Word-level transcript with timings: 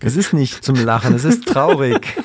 Es 0.00 0.16
ist 0.16 0.32
nicht 0.32 0.64
zum 0.64 0.74
Lachen, 0.74 1.14
es 1.14 1.24
ist 1.24 1.46
traurig. 1.46 2.16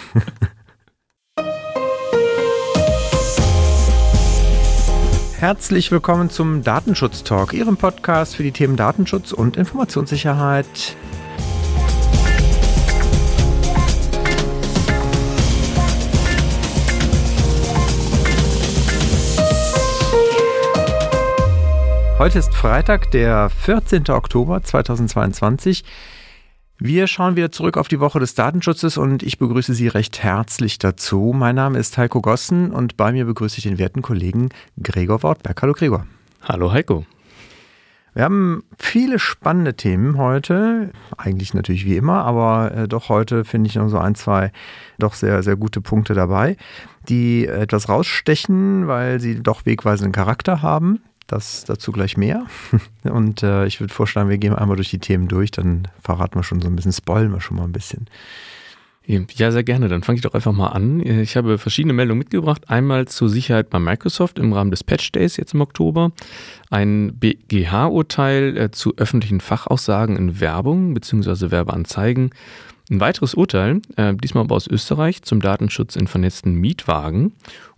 Herzlich 5.37 5.91
willkommen 5.91 6.31
zum 6.31 6.63
Datenschutz 6.63 7.23
Talk, 7.23 7.53
Ihrem 7.53 7.77
Podcast 7.77 8.35
für 8.35 8.43
die 8.43 8.51
Themen 8.51 8.75
Datenschutz 8.75 9.31
und 9.33 9.55
Informationssicherheit. 9.55 10.95
Heute 22.17 22.39
ist 22.39 22.55
Freitag, 22.55 23.11
der 23.11 23.49
14. 23.49 24.09
Oktober 24.09 24.63
2022. 24.63 25.83
Wir 26.83 27.05
schauen 27.05 27.35
wieder 27.35 27.51
zurück 27.51 27.77
auf 27.77 27.89
die 27.89 27.99
Woche 27.99 28.19
des 28.19 28.33
Datenschutzes 28.33 28.97
und 28.97 29.21
ich 29.21 29.37
begrüße 29.37 29.75
Sie 29.75 29.87
recht 29.87 30.23
herzlich 30.23 30.79
dazu. 30.79 31.31
Mein 31.31 31.53
Name 31.53 31.77
ist 31.77 31.95
Heiko 31.99 32.21
Gossen 32.21 32.71
und 32.71 32.97
bei 32.97 33.11
mir 33.11 33.25
begrüße 33.25 33.59
ich 33.59 33.65
den 33.65 33.77
werten 33.77 34.01
Kollegen 34.01 34.49
Gregor 34.81 35.21
Wortberg. 35.21 35.61
Hallo 35.61 35.73
Gregor. 35.73 36.07
Hallo 36.41 36.71
Heiko. 36.71 37.05
Wir 38.15 38.23
haben 38.23 38.63
viele 38.79 39.19
spannende 39.19 39.75
Themen 39.75 40.17
heute, 40.17 40.89
eigentlich 41.17 41.53
natürlich 41.53 41.85
wie 41.85 41.97
immer, 41.97 42.23
aber 42.23 42.71
äh, 42.75 42.87
doch 42.87 43.09
heute 43.09 43.45
finde 43.45 43.69
ich 43.69 43.75
noch 43.75 43.89
so 43.89 43.99
ein, 43.99 44.15
zwei 44.15 44.51
doch 44.97 45.13
sehr, 45.13 45.43
sehr 45.43 45.57
gute 45.57 45.81
Punkte 45.81 46.15
dabei, 46.15 46.57
die 47.07 47.45
etwas 47.45 47.89
rausstechen, 47.89 48.87
weil 48.87 49.19
sie 49.19 49.43
doch 49.43 49.67
wegweisenden 49.67 50.13
Charakter 50.13 50.63
haben. 50.63 50.99
Das 51.31 51.63
dazu 51.63 51.93
gleich 51.93 52.17
mehr. 52.17 52.45
Und 53.03 53.41
äh, 53.41 53.65
ich 53.65 53.79
würde 53.79 53.93
vorschlagen, 53.93 54.29
wir 54.29 54.37
gehen 54.37 54.53
einmal 54.53 54.75
durch 54.75 54.89
die 54.89 54.99
Themen 54.99 55.29
durch, 55.29 55.49
dann 55.49 55.87
verraten 56.03 56.35
wir 56.35 56.43
schon 56.43 56.59
so 56.59 56.67
ein 56.67 56.75
bisschen, 56.75 56.91
spoilen 56.91 57.31
wir 57.31 57.39
schon 57.39 57.55
mal 57.55 57.63
ein 57.63 57.71
bisschen. 57.71 58.07
Ja, 59.05 59.51
sehr 59.51 59.63
gerne. 59.63 59.87
Dann 59.87 60.03
fange 60.03 60.17
ich 60.17 60.23
doch 60.23 60.33
einfach 60.33 60.51
mal 60.51 60.67
an. 60.67 60.99
Ich 60.99 61.37
habe 61.37 61.57
verschiedene 61.57 61.93
Meldungen 61.93 62.19
mitgebracht. 62.19 62.69
Einmal 62.69 63.07
zur 63.07 63.29
Sicherheit 63.29 63.69
bei 63.69 63.79
Microsoft 63.79 64.39
im 64.39 64.51
Rahmen 64.51 64.71
des 64.71 64.83
Patch 64.83 65.11
Days 65.13 65.37
jetzt 65.37 65.53
im 65.53 65.61
Oktober. 65.61 66.11
Ein 66.69 67.15
BGH-Urteil 67.17 68.57
äh, 68.57 68.71
zu 68.71 68.93
öffentlichen 68.97 69.39
Fachaussagen 69.39 70.17
in 70.17 70.41
Werbung 70.41 70.93
bzw. 70.93 71.49
Werbeanzeigen. 71.49 72.31
Ein 72.89 72.99
weiteres 72.99 73.35
Urteil, 73.35 73.81
äh, 73.95 74.13
diesmal 74.15 74.43
aber 74.43 74.55
aus 74.55 74.67
Österreich, 74.67 75.23
zum 75.23 75.41
Datenschutz 75.41 75.95
in 75.95 76.07
vernetzten 76.07 76.55
Mietwagen. 76.55 77.33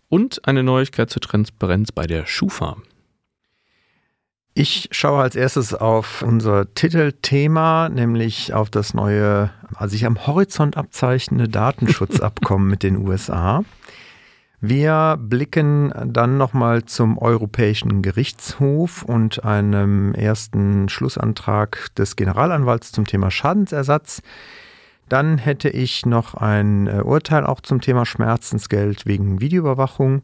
Und 0.09 0.47
eine 0.47 0.63
Neuigkeit 0.63 1.11
zur 1.11 1.21
Transparenz 1.21 1.91
bei 1.91 2.07
der 2.07 2.25
Schufa. 2.25 2.77
Ich 4.55 4.89
schaue 4.91 5.23
als 5.23 5.35
erstes 5.35 5.73
auf 5.73 6.21
unser 6.21 6.71
Titelthema, 6.75 7.89
nämlich 7.89 8.53
auf 8.53 8.69
das 8.69 8.93
neue, 8.93 9.49
also 9.73 9.93
sich 9.93 10.05
am 10.05 10.27
Horizont 10.27 10.77
abzeichnende 10.77 11.49
Datenschutzabkommen 11.49 12.69
mit 12.69 12.83
den 12.83 12.97
USA. 12.97 13.63
Wir 14.61 15.17
blicken 15.19 15.91
dann 16.05 16.37
nochmal 16.37 16.85
zum 16.85 17.17
Europäischen 17.17 18.03
Gerichtshof 18.03 19.01
und 19.01 19.43
einem 19.43 20.13
ersten 20.13 20.87
Schlussantrag 20.87 21.87
des 21.97 22.15
Generalanwalts 22.15 22.91
zum 22.91 23.05
Thema 23.05 23.31
Schadensersatz. 23.31 24.21
Dann 25.09 25.39
hätte 25.39 25.69
ich 25.69 26.05
noch 26.05 26.35
ein 26.35 26.87
äh, 26.87 27.01
Urteil 27.03 27.45
auch 27.45 27.59
zum 27.59 27.81
Thema 27.81 28.05
Schmerzensgeld 28.05 29.05
wegen 29.05 29.41
Videoüberwachung. 29.41 30.21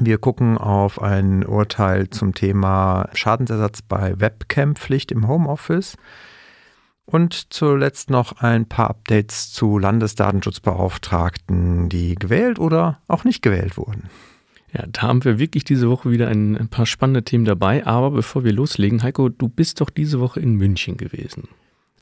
Wir 0.00 0.18
gucken 0.18 0.58
auf 0.58 1.02
ein 1.02 1.44
Urteil 1.44 2.08
zum 2.08 2.32
Thema 2.32 3.08
Schadensersatz 3.14 3.82
bei 3.82 4.20
Webcam-Pflicht 4.20 5.10
im 5.10 5.26
Homeoffice. 5.26 5.96
Und 7.04 7.52
zuletzt 7.52 8.10
noch 8.10 8.40
ein 8.40 8.66
paar 8.66 8.90
Updates 8.90 9.52
zu 9.52 9.76
Landesdatenschutzbeauftragten, 9.78 11.88
die 11.88 12.14
gewählt 12.14 12.60
oder 12.60 13.00
auch 13.08 13.24
nicht 13.24 13.42
gewählt 13.42 13.76
wurden. 13.76 14.08
Ja, 14.72 14.84
da 14.86 15.02
haben 15.02 15.24
wir 15.24 15.40
wirklich 15.40 15.64
diese 15.64 15.90
Woche 15.90 16.10
wieder 16.10 16.28
ein, 16.28 16.68
paar 16.68 16.86
spannende 16.86 17.24
Themen 17.24 17.46
dabei. 17.46 17.84
Aber 17.86 18.12
bevor 18.12 18.44
wir 18.44 18.52
loslegen, 18.52 19.02
Heiko, 19.02 19.30
du 19.30 19.48
bist 19.48 19.80
doch 19.80 19.90
diese 19.90 20.20
Woche 20.20 20.38
in 20.38 20.54
München 20.54 20.96
gewesen. 20.96 21.48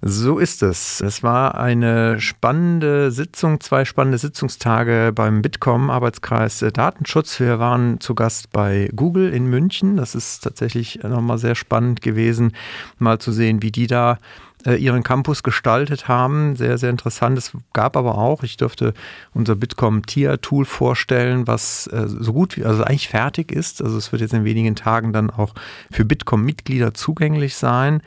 So 0.02 0.38
ist 0.38 0.62
es. 0.62 1.00
Es 1.00 1.22
war 1.22 1.58
eine 1.58 2.20
spannende 2.20 3.10
Sitzung, 3.10 3.60
zwei 3.60 3.86
spannende 3.86 4.18
Sitzungstage 4.18 5.10
beim 5.14 5.40
Bitkom 5.40 5.88
Arbeitskreis 5.88 6.62
Datenschutz. 6.74 7.40
Wir 7.40 7.58
waren 7.58 7.98
zu 8.00 8.14
Gast 8.14 8.52
bei 8.52 8.90
Google 8.94 9.32
in 9.32 9.46
München. 9.46 9.96
Das 9.96 10.14
ist 10.14 10.44
tatsächlich 10.44 11.02
nochmal 11.02 11.38
sehr 11.38 11.54
spannend 11.54 12.02
gewesen, 12.02 12.52
mal 12.98 13.18
zu 13.18 13.32
sehen, 13.32 13.62
wie 13.62 13.72
die 13.72 13.86
da 13.86 14.18
äh, 14.66 14.74
ihren 14.74 15.02
Campus 15.02 15.42
gestaltet 15.42 16.08
haben. 16.08 16.56
Sehr, 16.56 16.76
sehr 16.76 16.90
interessant. 16.90 17.38
Es 17.38 17.52
gab 17.72 17.96
aber 17.96 18.18
auch, 18.18 18.42
ich 18.42 18.58
durfte 18.58 18.92
unser 19.32 19.56
Bitkom 19.56 20.04
TIA 20.04 20.36
Tool 20.36 20.66
vorstellen, 20.66 21.46
was 21.46 21.86
äh, 21.86 22.04
so 22.06 22.34
gut 22.34 22.58
wie, 22.58 22.66
also 22.66 22.84
eigentlich 22.84 23.08
fertig 23.08 23.50
ist. 23.50 23.82
Also 23.82 23.96
es 23.96 24.12
wird 24.12 24.20
jetzt 24.20 24.34
in 24.34 24.44
wenigen 24.44 24.76
Tagen 24.76 25.14
dann 25.14 25.30
auch 25.30 25.54
für 25.90 26.04
Bitkom 26.04 26.44
Mitglieder 26.44 26.92
zugänglich 26.92 27.56
sein. 27.56 28.02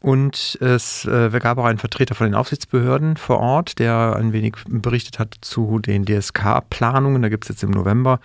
Und 0.00 0.58
es 0.60 1.04
äh, 1.06 1.30
gab 1.40 1.58
auch 1.58 1.64
einen 1.64 1.78
Vertreter 1.78 2.14
von 2.14 2.26
den 2.26 2.34
Aufsichtsbehörden 2.34 3.16
vor 3.16 3.38
Ort, 3.38 3.78
der 3.80 4.14
ein 4.16 4.32
wenig 4.32 4.54
berichtet 4.68 5.18
hat 5.18 5.36
zu 5.40 5.80
den 5.80 6.04
DSK-Planungen. 6.04 7.20
Da 7.22 7.28
gibt 7.28 7.44
es 7.44 7.48
jetzt 7.48 7.64
im 7.64 7.70
November 7.70 8.20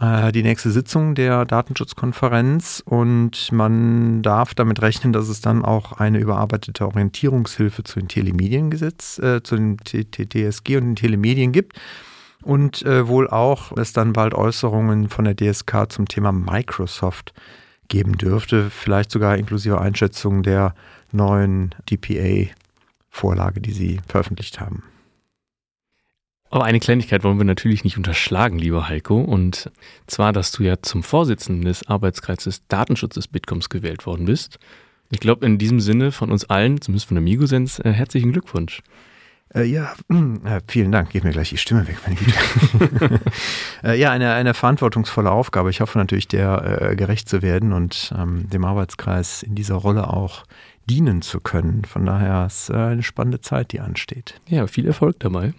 äh, 0.00 0.32
die 0.32 0.42
nächste 0.42 0.70
Sitzung 0.70 1.14
der 1.14 1.44
Datenschutzkonferenz 1.44 2.82
und 2.84 3.52
man 3.52 4.22
darf 4.22 4.54
damit 4.54 4.80
rechnen, 4.80 5.12
dass 5.12 5.28
es 5.28 5.42
dann 5.42 5.64
auch 5.64 5.92
eine 5.92 6.18
überarbeitete 6.18 6.86
Orientierungshilfe 6.86 7.84
zu 7.84 7.98
den 7.98 8.08
Telemediengesetz, 8.08 9.18
äh, 9.18 9.42
zu 9.42 9.56
den 9.56 9.76
TSG 9.78 10.76
und 10.76 10.84
den 10.84 10.96
Telemedien 10.96 11.52
gibt. 11.52 11.78
Und 12.42 12.82
äh, 12.82 13.06
wohl 13.06 13.28
auch 13.28 13.76
es 13.76 13.92
dann 13.92 14.14
bald 14.14 14.34
Äußerungen 14.34 15.08
von 15.10 15.26
der 15.26 15.36
DSK 15.36 15.92
zum 15.92 16.08
Thema 16.08 16.32
Microsoft 16.32 17.34
geben 17.88 18.16
dürfte, 18.16 18.70
vielleicht 18.70 19.10
sogar 19.12 19.36
inklusive 19.36 19.80
Einschätzung 19.80 20.42
der 20.42 20.74
neuen 21.12 21.74
DPA-Vorlage, 21.90 23.60
die 23.60 23.72
sie 23.72 24.00
veröffentlicht 24.06 24.60
haben. 24.60 24.82
Aber 26.52 26.64
eine 26.64 26.80
Kleinigkeit 26.80 27.24
wollen 27.24 27.38
wir 27.38 27.46
natürlich 27.46 27.82
nicht 27.82 27.96
unterschlagen, 27.96 28.58
lieber 28.58 28.86
Heiko. 28.86 29.18
Und 29.22 29.70
zwar, 30.06 30.34
dass 30.34 30.52
du 30.52 30.62
ja 30.62 30.82
zum 30.82 31.02
Vorsitzenden 31.02 31.64
des 31.64 31.88
Arbeitskreises 31.88 32.66
Datenschutzes 32.68 33.26
Bitcoms 33.26 33.70
gewählt 33.70 34.04
worden 34.04 34.26
bist. 34.26 34.58
Ich 35.10 35.18
glaube, 35.20 35.46
in 35.46 35.56
diesem 35.56 35.80
Sinne 35.80 36.12
von 36.12 36.30
uns 36.30 36.44
allen, 36.44 36.80
zumindest 36.82 37.06
von 37.08 37.14
der 37.14 37.22
Migosens, 37.22 37.78
äh, 37.78 37.90
herzlichen 37.92 38.32
Glückwunsch. 38.32 38.82
Äh, 39.54 39.64
ja, 39.64 39.94
äh, 40.44 40.60
vielen 40.66 40.92
Dank. 40.92 41.10
Gib 41.10 41.24
mir 41.24 41.30
gleich 41.30 41.50
die 41.50 41.56
Stimme 41.56 41.86
weg, 41.88 41.96
meine 42.04 42.16
Güte. 42.16 43.20
äh, 43.84 43.98
ja, 43.98 44.10
eine, 44.10 44.34
eine 44.34 44.52
verantwortungsvolle 44.52 45.30
Aufgabe. 45.30 45.70
Ich 45.70 45.80
hoffe 45.80 45.98
natürlich, 45.98 46.28
der 46.28 46.90
äh, 46.90 46.96
gerecht 46.96 47.28
zu 47.28 47.40
werden 47.42 47.72
und 47.72 48.14
ähm, 48.18 48.48
dem 48.50 48.64
Arbeitskreis 48.64 49.42
in 49.42 49.54
dieser 49.54 49.76
Rolle 49.76 50.08
auch 50.08 50.44
dienen 50.88 51.22
zu 51.22 51.40
können. 51.40 51.84
Von 51.84 52.06
daher 52.06 52.46
ist 52.46 52.70
äh, 52.70 52.74
eine 52.74 53.02
spannende 53.02 53.40
Zeit, 53.40 53.72
die 53.72 53.80
ansteht. 53.80 54.40
Ja, 54.48 54.66
viel 54.66 54.86
Erfolg 54.86 55.20
dabei. 55.20 55.54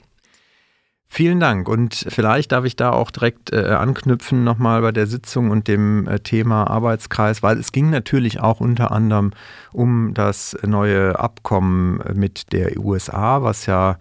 Vielen 1.15 1.39
Dank 1.39 1.69
und 1.69 1.93
vielleicht 2.09 2.51
darf 2.51 2.65
ich 2.65 2.75
da 2.75 2.91
auch 2.91 3.11
direkt 3.11 3.53
äh, 3.53 3.67
anknüpfen 3.67 4.43
nochmal 4.43 4.81
bei 4.81 4.91
der 4.91 5.05
Sitzung 5.05 5.51
und 5.51 5.67
dem 5.67 6.07
äh, 6.07 6.19
Thema 6.19 6.65
Arbeitskreis, 6.65 7.43
weil 7.43 7.59
es 7.59 7.71
ging 7.71 7.91
natürlich 7.91 8.39
auch 8.39 8.59
unter 8.59 8.91
anderem 8.91 9.29
um 9.71 10.15
das 10.15 10.57
neue 10.65 11.19
Abkommen 11.19 12.01
mit 12.15 12.51
der 12.51 12.79
USA, 12.79 13.43
was 13.43 13.67
ja 13.67 13.99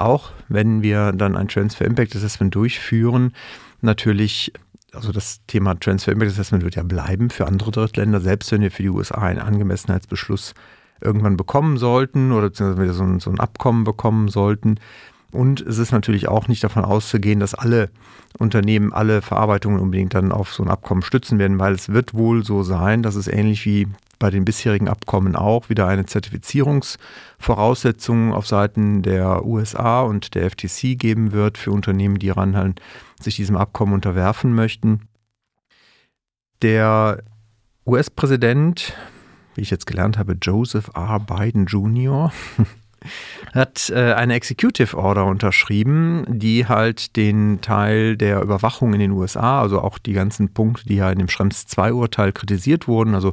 auch, 0.00 0.32
wenn 0.48 0.82
wir 0.82 1.12
dann 1.12 1.36
ein 1.36 1.46
Transfer 1.46 1.84
Impact 1.84 2.16
Assessment 2.16 2.52
durchführen, 2.52 3.32
natürlich 3.80 4.52
also 4.94 5.12
das 5.12 5.40
Thema 5.46 5.78
Transfer 5.78 6.12
Impact 6.12 6.32
Assessment 6.32 6.64
wird 6.64 6.76
ja 6.76 6.82
bleiben 6.82 7.30
für 7.30 7.46
andere 7.46 7.70
Drittländer, 7.70 8.20
selbst 8.20 8.50
wenn 8.52 8.62
wir 8.62 8.70
für 8.70 8.82
die 8.82 8.88
USA 8.90 9.18
einen 9.18 9.40
Angemessenheitsbeschluss 9.40 10.54
irgendwann 11.00 11.36
bekommen 11.36 11.78
sollten 11.78 12.32
oder 12.32 12.48
beziehungsweise 12.48 12.92
so 12.92 13.04
ein, 13.04 13.20
so 13.20 13.30
ein 13.30 13.40
Abkommen 13.40 13.84
bekommen 13.84 14.28
sollten. 14.28 14.78
Und 15.32 15.60
es 15.60 15.78
ist 15.78 15.92
natürlich 15.92 16.28
auch 16.28 16.48
nicht 16.48 16.62
davon 16.64 16.84
auszugehen, 16.84 17.40
dass 17.40 17.54
alle 17.54 17.90
Unternehmen 18.38 18.92
alle 18.92 19.22
Verarbeitungen 19.22 19.80
unbedingt 19.80 20.14
dann 20.14 20.32
auf 20.32 20.52
so 20.52 20.62
ein 20.62 20.70
Abkommen 20.70 21.02
stützen 21.02 21.38
werden, 21.38 21.58
weil 21.58 21.74
es 21.74 21.88
wird 21.90 22.14
wohl 22.14 22.44
so 22.44 22.62
sein, 22.62 23.02
dass 23.02 23.14
es 23.14 23.28
ähnlich 23.28 23.64
wie 23.64 23.86
bei 24.20 24.30
den 24.30 24.44
bisherigen 24.44 24.86
Abkommen 24.86 25.34
auch 25.34 25.68
wieder 25.68 25.88
eine 25.88 26.06
Zertifizierungsvoraussetzung 26.06 28.32
auf 28.32 28.46
Seiten 28.46 29.02
der 29.02 29.44
USA 29.44 30.02
und 30.02 30.36
der 30.36 30.48
FTC 30.48 30.96
geben 30.96 31.32
wird 31.32 31.58
für 31.58 31.72
Unternehmen, 31.72 32.20
die 32.20 32.30
halt 32.30 32.80
sich 33.20 33.34
diesem 33.34 33.56
Abkommen 33.56 33.94
unterwerfen 33.94 34.54
möchten. 34.54 35.08
Der 36.62 37.24
US-Präsident, 37.86 38.92
wie 39.56 39.62
ich 39.62 39.70
jetzt 39.70 39.86
gelernt 39.86 40.18
habe, 40.18 40.36
Joseph 40.40 40.90
R. 40.94 41.18
Biden 41.18 41.66
Jr., 41.66 42.32
hat 43.54 43.88
äh, 43.88 44.12
eine 44.12 44.34
Executive 44.34 44.94
Order 44.94 45.24
unterschrieben, 45.24 46.26
die 46.28 46.66
halt 46.66 47.16
den 47.16 47.62
Teil 47.62 48.18
der 48.18 48.42
Überwachung 48.42 48.92
in 48.92 49.00
den 49.00 49.12
USA, 49.12 49.62
also 49.62 49.80
auch 49.80 49.96
die 49.96 50.12
ganzen 50.12 50.52
Punkte, 50.52 50.86
die 50.86 50.96
ja 50.96 51.10
in 51.10 51.18
dem 51.18 51.28
Schrems 51.28 51.66
2 51.66 51.94
Urteil 51.94 52.32
kritisiert 52.32 52.88
wurden, 52.88 53.14
also 53.14 53.32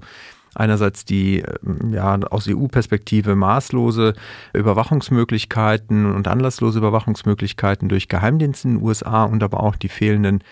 Einerseits 0.58 1.06
die 1.06 1.44
ähm, 1.66 1.94
ja, 1.94 2.20
aus 2.30 2.48
EU-Perspektive 2.50 3.36
maßlose 3.36 4.14
Überwachungsmöglichkeiten 4.54 6.14
und 6.14 6.28
anlasslose 6.28 6.80
Überwachungsmöglichkeiten 6.80 7.90
durch 7.90 8.08
Geheimdienste 8.08 8.68
in 8.68 8.76
den 8.76 8.84
USA 8.84 9.24
und 9.24 9.44
aber 9.44 9.62
auch 9.62 9.76
die 9.76 9.90
fehlenden 9.90 10.44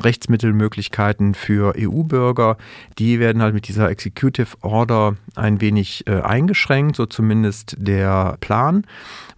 Rechtsmittelmöglichkeiten 0.00 1.34
für 1.34 1.74
EU-Bürger, 1.76 2.56
die 2.98 3.20
werden 3.20 3.42
halt 3.42 3.54
mit 3.54 3.68
dieser 3.68 3.90
Executive 3.90 4.56
Order 4.62 5.16
ein 5.34 5.60
wenig 5.60 6.06
äh, 6.06 6.20
eingeschränkt, 6.20 6.96
so 6.96 7.06
zumindest 7.06 7.76
der 7.78 8.36
Plan, 8.40 8.84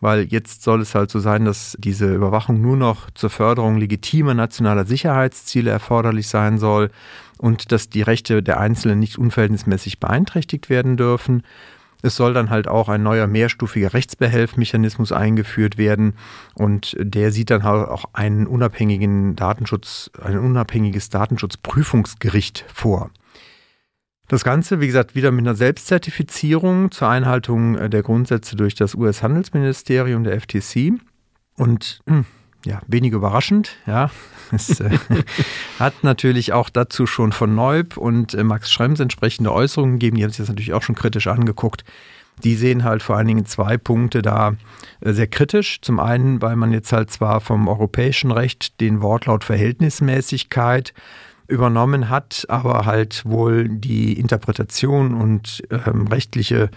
weil 0.00 0.24
jetzt 0.24 0.62
soll 0.62 0.80
es 0.80 0.94
halt 0.94 1.10
so 1.10 1.20
sein, 1.20 1.44
dass 1.44 1.76
diese 1.78 2.14
Überwachung 2.14 2.60
nur 2.60 2.76
noch 2.76 3.10
zur 3.10 3.30
Förderung 3.30 3.78
legitimer 3.78 4.34
nationaler 4.34 4.84
Sicherheitsziele 4.84 5.70
erforderlich 5.70 6.28
sein 6.28 6.58
soll 6.58 6.90
und 7.38 7.72
dass 7.72 7.88
die 7.88 8.02
Rechte 8.02 8.42
der 8.42 8.60
Einzelnen 8.60 9.00
nicht 9.00 9.18
unverhältnismäßig 9.18 10.00
beeinträchtigt 10.00 10.70
werden 10.70 10.96
dürfen. 10.96 11.42
Es 12.02 12.16
soll 12.16 12.34
dann 12.34 12.50
halt 12.50 12.68
auch 12.68 12.88
ein 12.88 13.02
neuer 13.02 13.26
mehrstufiger 13.26 13.94
Rechtsbehelfmechanismus 13.94 15.12
eingeführt 15.12 15.78
werden 15.78 16.14
und 16.54 16.96
der 16.98 17.32
sieht 17.32 17.50
dann 17.50 17.62
halt 17.62 17.88
auch 17.88 18.04
einen 18.12 18.46
unabhängigen 18.46 19.36
Datenschutz, 19.36 20.10
ein 20.20 20.38
unabhängiges 20.38 21.08
Datenschutzprüfungsgericht 21.08 22.64
vor. 22.72 23.10
Das 24.28 24.42
Ganze, 24.42 24.80
wie 24.80 24.86
gesagt, 24.86 25.14
wieder 25.14 25.30
mit 25.30 25.46
einer 25.46 25.54
Selbstzertifizierung 25.54 26.90
zur 26.90 27.08
Einhaltung 27.08 27.90
der 27.90 28.02
Grundsätze 28.02 28.56
durch 28.56 28.74
das 28.74 28.94
US-Handelsministerium 28.94 30.24
der 30.24 30.40
FTC. 30.40 30.94
Und 31.56 32.00
hm, 32.06 32.24
ja, 32.64 32.80
wenig 32.86 33.12
überraschend, 33.12 33.76
ja. 33.86 34.10
Es 34.52 34.78
äh, 34.78 34.90
hat 35.78 36.04
natürlich 36.04 36.52
auch 36.52 36.68
dazu 36.68 37.06
schon 37.06 37.32
von 37.32 37.54
Neub 37.54 37.96
und 37.96 38.34
äh, 38.34 38.44
Max 38.44 38.70
Schrems 38.70 39.00
entsprechende 39.00 39.50
Äußerungen 39.50 39.98
gegeben. 39.98 40.18
Die 40.18 40.22
haben 40.22 40.30
sich 40.30 40.38
das 40.38 40.48
natürlich 40.48 40.74
auch 40.74 40.82
schon 40.82 40.94
kritisch 40.94 41.26
angeguckt. 41.26 41.82
Die 42.42 42.54
sehen 42.54 42.84
halt 42.84 43.02
vor 43.02 43.16
allen 43.16 43.26
Dingen 43.26 43.46
zwei 43.46 43.78
Punkte 43.78 44.20
da 44.20 44.54
äh, 45.00 45.12
sehr 45.12 45.28
kritisch. 45.28 45.80
Zum 45.80 45.98
einen, 45.98 46.42
weil 46.42 46.56
man 46.56 46.72
jetzt 46.72 46.92
halt 46.92 47.10
zwar 47.10 47.40
vom 47.40 47.68
europäischen 47.68 48.30
Recht 48.30 48.80
den 48.80 49.00
Wortlaut 49.00 49.44
Verhältnismäßigkeit 49.44 50.92
übernommen 51.46 52.08
hat, 52.08 52.46
aber 52.48 52.86
halt 52.86 53.24
wohl 53.24 53.68
die 53.68 54.18
Interpretation 54.18 55.14
und 55.14 55.62
ähm, 55.70 56.06
rechtliche 56.06 56.70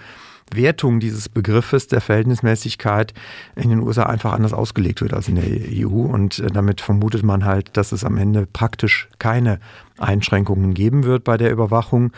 Wertung 0.54 1.00
dieses 1.00 1.30
Begriffes 1.30 1.88
der 1.88 2.02
Verhältnismäßigkeit 2.02 3.14
in 3.56 3.70
den 3.70 3.80
USA 3.80 4.04
einfach 4.04 4.34
anders 4.34 4.54
ausgelegt 4.54 5.02
wird 5.02 5.14
als 5.14 5.28
in 5.28 5.36
der 5.36 5.46
EU. 5.46 5.90
Und 5.90 6.40
äh, 6.40 6.48
damit 6.48 6.82
vermutet 6.82 7.24
man 7.24 7.46
halt, 7.46 7.76
dass 7.76 7.92
es 7.92 8.04
am 8.04 8.18
Ende 8.18 8.46
praktisch 8.46 9.10
keine 9.20 9.60
Einschränkungen 9.98 10.74
geben 10.74 11.04
wird 11.04 11.24
bei 11.24 11.38
der 11.38 11.52
Überwachung. 11.52 12.12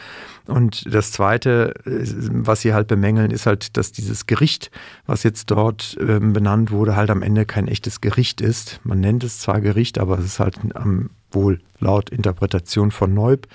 Und 0.46 0.84
das 0.94 1.12
Zweite, 1.12 1.74
äh, 1.86 2.06
was 2.32 2.62
sie 2.62 2.74
halt 2.74 2.88
bemängeln, 2.88 3.32
ist 3.32 3.46
halt, 3.46 3.78
dass 3.78 3.92
dieses 3.92 4.28
Gericht, 4.28 4.70
was 5.06 5.24
jetzt 5.24 5.50
dort 5.52 5.98
ähm, 6.00 6.34
benannt 6.34 6.72
wurde, 6.72 6.96
halt 6.96 7.10
am 7.10 7.22
Ende 7.22 7.46
kein 7.46 7.68
echtes 7.68 8.02
Gericht 8.02 8.42
ist. 8.42 8.80
Man 8.84 9.00
nennt 9.00 9.24
es 9.24 9.40
zwar 9.40 9.62
Gericht, 9.62 9.98
aber 9.98 10.20
es 10.20 10.26
ist 10.26 10.40
halt 10.40 10.58
wohl 11.32 11.60
laut 11.80 12.10
Interpretation 12.10 12.92
von 12.92 13.14
Neub 13.14 13.48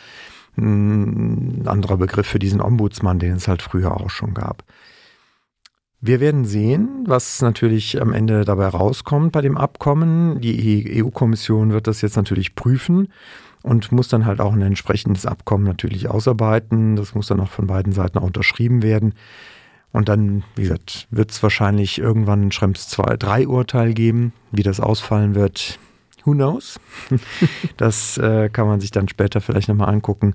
ein 0.57 1.67
anderer 1.67 1.97
Begriff 1.97 2.27
für 2.27 2.39
diesen 2.39 2.61
Ombudsmann, 2.61 3.19
den 3.19 3.35
es 3.35 3.49
halt 3.49 3.63
früher 3.63 4.01
auch 4.01 4.11
schon 4.11 4.35
gab. 4.35 4.65
Wir 6.01 6.21
werden 6.21 6.45
sehen, 6.45 7.05
was 7.07 7.41
natürlich 7.41 8.01
am 8.01 8.13
Ende 8.13 8.45
dabei 8.45 8.69
rauskommt 8.69 9.33
bei 9.33 9.41
dem 9.41 9.57
Abkommen. 9.57 10.39
Die 10.41 11.03
EU-Kommission 11.03 11.73
wird 11.73 11.87
das 11.87 12.03
jetzt 12.03 12.17
natürlich 12.17 12.55
prüfen 12.55 13.09
und 13.63 13.91
muss 13.91 14.09
dann 14.09 14.27
halt 14.27 14.39
auch 14.39 14.53
ein 14.53 14.61
entsprechendes 14.61 15.25
Abkommen 15.25 15.65
natürlich 15.65 16.11
ausarbeiten. 16.11 16.97
Das 16.97 17.15
muss 17.15 17.29
dann 17.29 17.41
auch 17.41 17.49
von 17.49 17.67
beiden 17.67 17.95
Seiten 17.95 18.19
auch 18.19 18.25
unterschrieben 18.25 18.83
werden. 18.83 19.15
Und 19.93 20.11
dann, 20.11 20.43
wie 20.57 20.63
gesagt, 20.63 21.09
wird 21.11 21.31
es 21.31 21.43
wahrscheinlich 21.43 21.99
irgendwann 21.99 22.49
ein 22.49 22.53
Schrems 22.53 22.89
2, 22.89 23.17
3 23.17 23.49
Urteil 23.49 23.95
geben. 23.95 24.35
Wie 24.53 24.63
das 24.63 24.81
ausfallen 24.81 25.35
wird, 25.35 25.79
Who 26.25 26.33
knows? 26.33 26.81
das 27.77 28.19
äh, 28.19 28.49
kann 28.49 28.67
man 28.67 28.81
sich 28.81 28.91
dann 28.91 29.09
später 29.09 29.41
vielleicht 29.41 29.69
nochmal 29.69 29.89
angucken. 29.89 30.35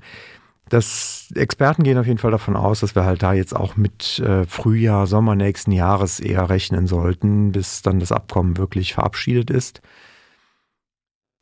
Das 0.69 1.31
Experten 1.35 1.83
gehen 1.83 1.97
auf 1.97 2.05
jeden 2.05 2.19
Fall 2.19 2.31
davon 2.31 2.55
aus, 2.55 2.81
dass 2.81 2.95
wir 2.95 3.03
halt 3.03 3.23
da 3.23 3.33
jetzt 3.33 3.55
auch 3.55 3.75
mit 3.75 4.19
äh, 4.19 4.45
Frühjahr, 4.45 5.07
Sommer 5.07 5.35
nächsten 5.35 5.71
Jahres 5.71 6.19
eher 6.19 6.49
rechnen 6.49 6.85
sollten, 6.85 7.51
bis 7.51 7.81
dann 7.81 7.99
das 7.99 8.11
Abkommen 8.11 8.57
wirklich 8.57 8.93
verabschiedet 8.93 9.49
ist. 9.49 9.81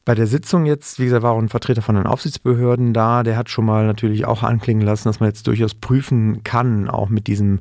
Bei 0.06 0.16
der 0.16 0.28
Sitzung 0.28 0.66
jetzt, 0.66 1.00
wie 1.00 1.04
gesagt, 1.04 1.24
war 1.24 1.34
auch 1.34 1.40
ein 1.40 1.50
Vertreter 1.50 1.82
von 1.82 1.96
den 1.96 2.08
Aufsichtsbehörden 2.08 2.94
da, 2.94 3.24
der 3.24 3.36
hat 3.36 3.50
schon 3.50 3.66
mal 3.66 3.86
natürlich 3.86 4.26
auch 4.26 4.42
anklingen 4.42 4.86
lassen, 4.86 5.10
dass 5.10 5.20
man 5.20 5.28
jetzt 5.28 5.46
durchaus 5.48 5.74
prüfen 5.74 6.46
kann, 6.46 6.90
auch 6.90 7.10
mit 7.10 7.28
diesem 7.28 7.60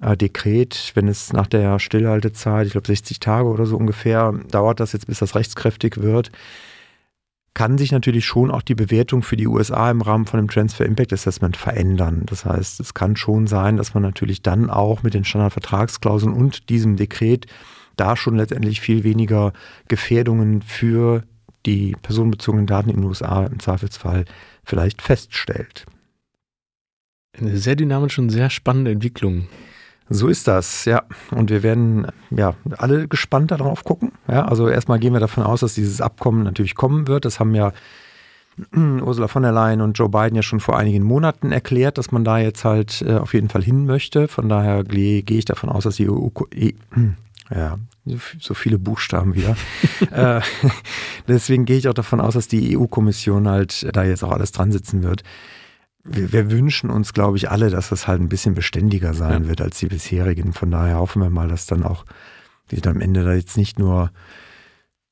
äh, 0.00 0.16
Dekret, 0.16 0.92
wenn 0.94 1.08
es 1.08 1.32
nach 1.32 1.46
der 1.46 1.78
Stillhaltezeit, 1.78 2.66
ich 2.66 2.72
glaube 2.72 2.86
60 2.86 3.20
Tage 3.20 3.48
oder 3.48 3.66
so 3.66 3.76
ungefähr, 3.76 4.32
dauert 4.50 4.80
das 4.80 4.92
jetzt, 4.92 5.06
bis 5.06 5.18
das 5.18 5.34
rechtskräftig 5.34 5.98
wird, 5.98 6.30
kann 7.54 7.78
sich 7.78 7.90
natürlich 7.90 8.26
schon 8.26 8.50
auch 8.50 8.60
die 8.60 8.74
Bewertung 8.74 9.22
für 9.22 9.36
die 9.36 9.46
USA 9.46 9.90
im 9.90 10.02
Rahmen 10.02 10.26
von 10.26 10.38
dem 10.38 10.50
Transfer 10.50 10.84
Impact 10.84 11.14
Assessment 11.14 11.56
verändern. 11.56 12.24
Das 12.26 12.44
heißt, 12.44 12.80
es 12.80 12.92
kann 12.92 13.16
schon 13.16 13.46
sein, 13.46 13.78
dass 13.78 13.94
man 13.94 14.02
natürlich 14.02 14.42
dann 14.42 14.68
auch 14.68 15.02
mit 15.02 15.14
den 15.14 15.24
Standardvertragsklauseln 15.24 16.34
und 16.34 16.68
diesem 16.68 16.96
Dekret 16.96 17.46
da 17.96 18.14
schon 18.14 18.36
letztendlich 18.36 18.82
viel 18.82 19.04
weniger 19.04 19.54
Gefährdungen 19.88 20.60
für 20.60 21.22
die 21.64 21.96
personenbezogenen 22.02 22.66
Daten 22.66 22.90
in 22.90 22.96
den 22.96 23.04
USA 23.04 23.46
im 23.46 23.58
Zweifelsfall 23.58 24.26
vielleicht 24.62 25.00
feststellt. 25.00 25.86
Eine 27.38 27.56
sehr 27.56 27.76
dynamische 27.76 28.20
und 28.20 28.28
sehr 28.28 28.50
spannende 28.50 28.90
Entwicklung. 28.90 29.48
So 30.08 30.28
ist 30.28 30.46
das, 30.46 30.84
ja. 30.84 31.02
Und 31.32 31.50
wir 31.50 31.62
werden 31.62 32.06
ja 32.30 32.54
alle 32.78 33.08
gespannt 33.08 33.50
darauf 33.50 33.82
gucken. 33.82 34.12
Ja, 34.28 34.44
also 34.44 34.68
erstmal 34.68 35.00
gehen 35.00 35.12
wir 35.12 35.20
davon 35.20 35.42
aus, 35.42 35.60
dass 35.60 35.74
dieses 35.74 36.00
Abkommen 36.00 36.44
natürlich 36.44 36.76
kommen 36.76 37.08
wird. 37.08 37.24
Das 37.24 37.40
haben 37.40 37.54
ja 37.54 37.72
Ursula 38.74 39.26
von 39.26 39.42
der 39.42 39.52
Leyen 39.52 39.80
und 39.80 39.98
Joe 39.98 40.08
Biden 40.08 40.36
ja 40.36 40.42
schon 40.42 40.60
vor 40.60 40.78
einigen 40.78 41.02
Monaten 41.02 41.50
erklärt, 41.50 41.98
dass 41.98 42.12
man 42.12 42.24
da 42.24 42.38
jetzt 42.38 42.64
halt 42.64 43.02
äh, 43.02 43.16
auf 43.16 43.34
jeden 43.34 43.48
Fall 43.48 43.62
hin 43.62 43.84
möchte. 43.84 44.28
Von 44.28 44.48
daher 44.48 44.84
gehe 44.84 45.22
ich 45.26 45.44
davon 45.44 45.70
aus, 45.70 45.84
dass 45.84 45.96
die 45.96 46.08
EU, 46.08 46.28
e, 46.54 46.74
ja, 47.50 47.78
so 48.38 48.54
viele 48.54 48.78
Buchstaben 48.78 49.34
wieder. 49.34 49.56
äh, 50.12 50.40
deswegen 51.28 51.64
gehe 51.64 51.78
ich 51.78 51.88
auch 51.88 51.94
davon 51.94 52.20
aus, 52.20 52.34
dass 52.34 52.46
die 52.46 52.78
EU-Kommission 52.78 53.48
halt 53.48 53.88
da 53.94 54.04
jetzt 54.04 54.22
auch 54.22 54.30
alles 54.30 54.52
dran 54.52 54.70
sitzen 54.70 55.02
wird 55.02 55.24
wir, 56.08 56.32
wir, 56.32 56.50
wünschen 56.50 56.90
uns, 56.90 57.12
glaube 57.12 57.36
ich, 57.36 57.50
alle, 57.50 57.70
dass 57.70 57.88
das 57.88 58.06
halt 58.06 58.20
ein 58.20 58.28
bisschen 58.28 58.54
beständiger 58.54 59.14
sein 59.14 59.44
ja. 59.44 59.48
wird 59.48 59.60
als 59.60 59.78
die 59.78 59.86
bisherigen. 59.86 60.52
Von 60.52 60.70
daher 60.70 60.98
hoffen 60.98 61.22
wir 61.22 61.30
mal, 61.30 61.48
dass 61.48 61.66
dann 61.66 61.82
auch 61.82 62.04
die 62.70 62.84
am 62.86 63.00
Ende 63.00 63.24
da 63.24 63.32
jetzt 63.34 63.56
nicht 63.56 63.78
nur 63.78 64.10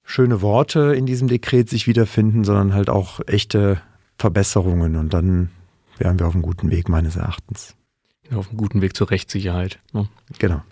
schöne 0.05 0.43
Worte 0.43 0.95
in 0.95 1.07
diesem 1.07 1.29
Dekret 1.29 1.69
sich 1.69 1.87
wiederfinden, 1.87 2.45
sondern 2.45 2.75
halt 2.75 2.91
auch 2.91 3.21
echte 3.27 3.81
Verbesserungen. 4.19 4.97
Und 4.97 5.15
dann 5.15 5.51
wären 5.99 6.19
wir 6.19 6.27
auf 6.27 6.35
einem 6.35 6.43
guten 6.43 6.71
Weg, 6.71 6.89
meines 6.89 7.17
Erachtens. 7.17 7.75
Auf 8.33 8.49
einem 8.49 8.57
guten 8.57 8.83
Weg 8.83 8.97
zur 8.97 9.11
Rechtssicherheit. 9.11 9.79
Ne? 9.93 10.09
Genau. 10.39 10.63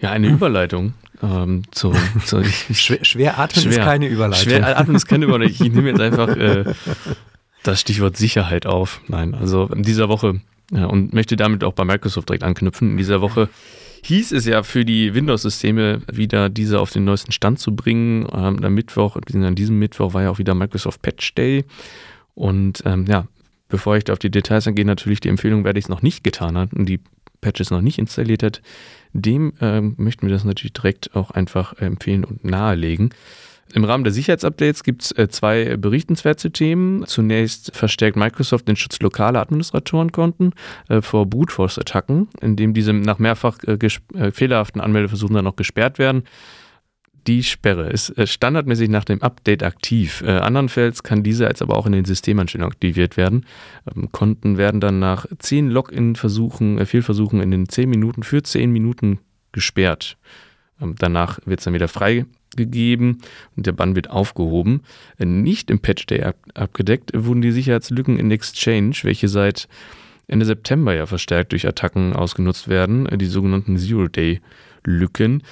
Ja, 0.00 0.10
eine 0.10 0.28
Überleitung. 0.32 0.94
Ähm, 1.22 1.62
zu, 1.70 1.92
zu 2.26 2.44
schwer, 2.44 3.04
schwer 3.04 3.38
atmen 3.38 3.62
schwer, 3.62 3.72
ist 3.72 3.84
keine 3.84 4.08
Überleitung. 4.08 4.50
Schwer 4.50 4.78
atmen 4.78 4.96
ist 4.96 5.06
keine 5.06 5.24
Überleitung. 5.26 5.66
Ich 5.66 5.72
nehme 5.72 5.90
jetzt 5.90 6.00
einfach 6.00 6.28
äh, 6.28 6.74
das 7.66 7.80
Stichwort 7.80 8.16
Sicherheit 8.16 8.66
auf. 8.66 9.00
Nein, 9.08 9.34
also 9.34 9.66
in 9.66 9.82
dieser 9.82 10.08
Woche 10.08 10.40
ja, 10.70 10.86
und 10.86 11.12
möchte 11.12 11.36
damit 11.36 11.64
auch 11.64 11.72
bei 11.72 11.84
Microsoft 11.84 12.28
direkt 12.28 12.44
anknüpfen. 12.44 12.92
In 12.92 12.96
dieser 12.96 13.20
Woche 13.20 13.48
hieß 14.04 14.32
es 14.32 14.44
ja 14.44 14.62
für 14.62 14.84
die 14.84 15.14
Windows-Systeme 15.14 16.02
wieder 16.12 16.48
diese 16.48 16.80
auf 16.80 16.90
den 16.90 17.04
neuesten 17.04 17.32
Stand 17.32 17.58
zu 17.58 17.74
bringen. 17.74 18.26
Ähm, 18.32 18.62
am 18.62 18.74
Mittwoch, 18.74 19.16
an 19.16 19.54
diesem 19.54 19.78
Mittwoch 19.78 20.14
war 20.14 20.22
ja 20.22 20.30
auch 20.30 20.38
wieder 20.38 20.54
Microsoft 20.54 21.02
Patch 21.02 21.34
Day. 21.34 21.64
Und 22.34 22.82
ähm, 22.84 23.06
ja, 23.06 23.26
bevor 23.68 23.96
ich 23.96 24.04
da 24.04 24.12
auf 24.12 24.18
die 24.18 24.30
Details 24.30 24.66
angehe, 24.66 24.84
natürlich 24.84 25.20
die 25.20 25.28
Empfehlung, 25.28 25.64
wer 25.64 25.76
es 25.76 25.88
noch 25.88 26.02
nicht 26.02 26.22
getan 26.24 26.58
hat 26.58 26.72
und 26.74 26.86
die 26.86 27.00
Patches 27.40 27.70
noch 27.70 27.82
nicht 27.82 27.98
installiert 27.98 28.42
hat, 28.42 28.62
dem 29.12 29.52
ähm, 29.60 29.94
möchten 29.96 30.26
wir 30.26 30.32
das 30.32 30.44
natürlich 30.44 30.72
direkt 30.72 31.14
auch 31.14 31.30
einfach 31.30 31.74
empfehlen 31.78 32.24
und 32.24 32.44
nahelegen. 32.44 33.10
Im 33.72 33.84
Rahmen 33.84 34.04
der 34.04 34.12
Sicherheitsupdates 34.12 34.84
gibt 34.84 35.02
es 35.02 35.12
äh, 35.12 35.28
zwei 35.28 35.76
berichtenswerte 35.76 36.52
Themen. 36.52 37.06
Zunächst 37.06 37.74
verstärkt 37.74 38.16
Microsoft 38.16 38.68
den 38.68 38.76
Schutz 38.76 39.00
lokaler 39.00 39.40
Administratorenkonten 39.40 40.52
äh, 40.88 41.00
vor 41.00 41.26
Brute 41.26 41.52
Force 41.52 41.78
Attacken, 41.78 42.28
indem 42.40 42.74
diese 42.74 42.92
nach 42.92 43.18
mehrfach 43.18 43.58
äh, 43.64 44.30
fehlerhaften 44.30 44.80
Anmeldeversuchen 44.80 45.34
dann 45.34 45.44
noch 45.44 45.56
gesperrt 45.56 45.98
werden. 45.98 46.24
Die 47.26 47.42
Sperre 47.42 47.88
ist 47.88 48.12
standardmäßig 48.22 48.90
nach 48.90 49.06
dem 49.06 49.22
Update 49.22 49.62
aktiv. 49.62 50.22
Andernfalls 50.22 51.02
kann 51.02 51.22
diese 51.22 51.46
als 51.46 51.62
aber 51.62 51.78
auch 51.78 51.86
in 51.86 51.92
den 51.92 52.04
Systemanstellungen 52.04 52.70
aktiviert 52.70 53.16
werden. 53.16 53.46
Ähm, 53.96 54.12
Konten 54.12 54.58
werden 54.58 54.82
dann 54.82 54.98
nach 54.98 55.24
zehn 55.38 55.70
Login-Versuchen, 55.70 56.84
Fehlversuchen 56.84 57.40
in 57.40 57.50
den 57.50 57.68
zehn 57.68 57.88
Minuten 57.88 58.24
für 58.24 58.42
zehn 58.42 58.70
Minuten 58.72 59.20
gesperrt. 59.52 60.18
Ähm, 60.84 60.94
danach 60.98 61.40
wird 61.44 61.60
es 61.60 61.64
dann 61.64 61.74
wieder 61.74 61.88
frei 61.88 62.26
gegeben 62.56 63.18
und 63.56 63.66
der 63.66 63.72
Bann 63.72 63.96
wird 63.96 64.10
aufgehoben. 64.10 64.82
Nicht 65.18 65.70
im 65.70 65.80
Patch 65.80 66.06
Day 66.06 66.22
ab 66.22 66.36
abgedeckt 66.54 67.10
wurden 67.12 67.42
die 67.42 67.50
Sicherheitslücken 67.50 68.16
in 68.16 68.30
Exchange, 68.30 68.96
welche 69.02 69.26
seit 69.28 69.66
Ende 70.28 70.46
September 70.46 70.94
ja 70.94 71.06
verstärkt 71.06 71.52
durch 71.52 71.66
Attacken 71.66 72.14
ausgenutzt 72.14 72.68
werden, 72.68 73.08
die 73.18 73.26
sogenannten 73.26 73.76
Zero-Day-Lücken. 73.76 75.42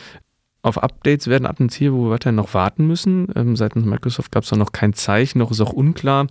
Auf 0.62 0.81
Updates 0.81 1.27
werden 1.27 1.47
ab 1.47 1.59
und 1.59 1.75
hier, 1.75 1.93
wo 1.93 2.05
wir 2.05 2.11
weiterhin 2.11 2.37
noch 2.37 2.55
warten 2.55 2.87
müssen. 2.87 3.27
Ähm, 3.35 3.57
seitens 3.57 3.85
Microsoft 3.85 4.31
gab 4.31 4.45
es 4.45 4.53
noch 4.53 4.73
kein 4.73 4.93
Zeichen, 4.93 5.41
noch 5.41 5.51
ist 5.51 5.61
auch 5.61 5.73
unklar, 5.73 6.29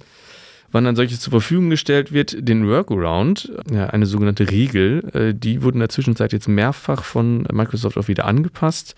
wann 0.72 0.88
ein 0.88 0.96
solches 0.96 1.20
zur 1.20 1.32
Verfügung 1.32 1.70
gestellt 1.70 2.12
wird. 2.12 2.36
Den 2.48 2.68
Workaround, 2.68 3.52
ja, 3.72 3.88
eine 3.88 4.06
sogenannte 4.06 4.50
Regel, 4.50 5.10
äh, 5.14 5.34
die 5.36 5.62
wurde 5.62 5.76
in 5.76 5.82
der 5.82 5.90
Zwischenzeit 5.90 6.34
jetzt 6.34 6.48
mehrfach 6.48 7.04
von 7.04 7.46
Microsoft 7.52 7.98
auch 7.98 8.08
wieder 8.08 8.26
angepasst. 8.26 8.96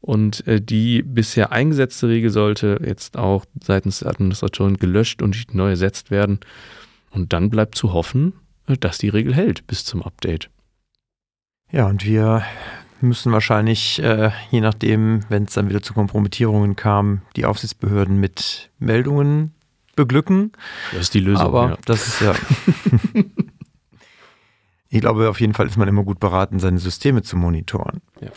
Und 0.00 0.46
äh, 0.46 0.60
die 0.60 1.02
bisher 1.02 1.50
eingesetzte 1.50 2.08
Regel 2.08 2.30
sollte 2.30 2.80
jetzt 2.84 3.16
auch 3.16 3.44
seitens 3.60 4.00
der 4.00 4.10
Administratoren 4.10 4.76
gelöscht 4.76 5.22
und 5.22 5.54
neu 5.54 5.70
ersetzt 5.70 6.10
werden. 6.10 6.38
Und 7.10 7.32
dann 7.32 7.50
bleibt 7.50 7.74
zu 7.74 7.92
hoffen, 7.92 8.34
äh, 8.66 8.76
dass 8.76 8.98
die 8.98 9.08
Regel 9.08 9.34
hält 9.34 9.66
bis 9.66 9.84
zum 9.84 10.02
Update. 10.02 10.50
Ja, 11.72 11.86
und 11.86 12.04
wir 12.04 12.44
müssen 13.00 13.30
wahrscheinlich, 13.30 13.98
je 13.98 14.60
nachdem, 14.60 15.20
wenn 15.28 15.44
es 15.44 15.52
dann 15.52 15.68
wieder 15.68 15.82
zu 15.82 15.92
Kompromittierungen 15.92 16.76
kam, 16.76 17.20
die 17.36 17.44
Aufsichtsbehörden 17.44 18.18
mit 18.18 18.70
Meldungen 18.78 19.52
beglücken. 19.98 20.52
Das 20.92 21.02
ist 21.02 21.14
die 21.14 21.20
Lösung. 21.20 21.44
Aber 21.44 21.70
ja. 21.70 21.78
das 21.84 22.06
ist 22.06 22.20
ja. 22.20 22.34
ich 24.88 25.00
glaube, 25.00 25.28
auf 25.28 25.40
jeden 25.40 25.54
Fall 25.54 25.66
ist 25.66 25.76
man 25.76 25.88
immer 25.88 26.04
gut 26.04 26.20
beraten, 26.20 26.58
seine 26.60 26.78
Systeme 26.78 27.22
zu 27.22 27.36
monitoren. 27.36 28.00
Ja. 28.20 28.30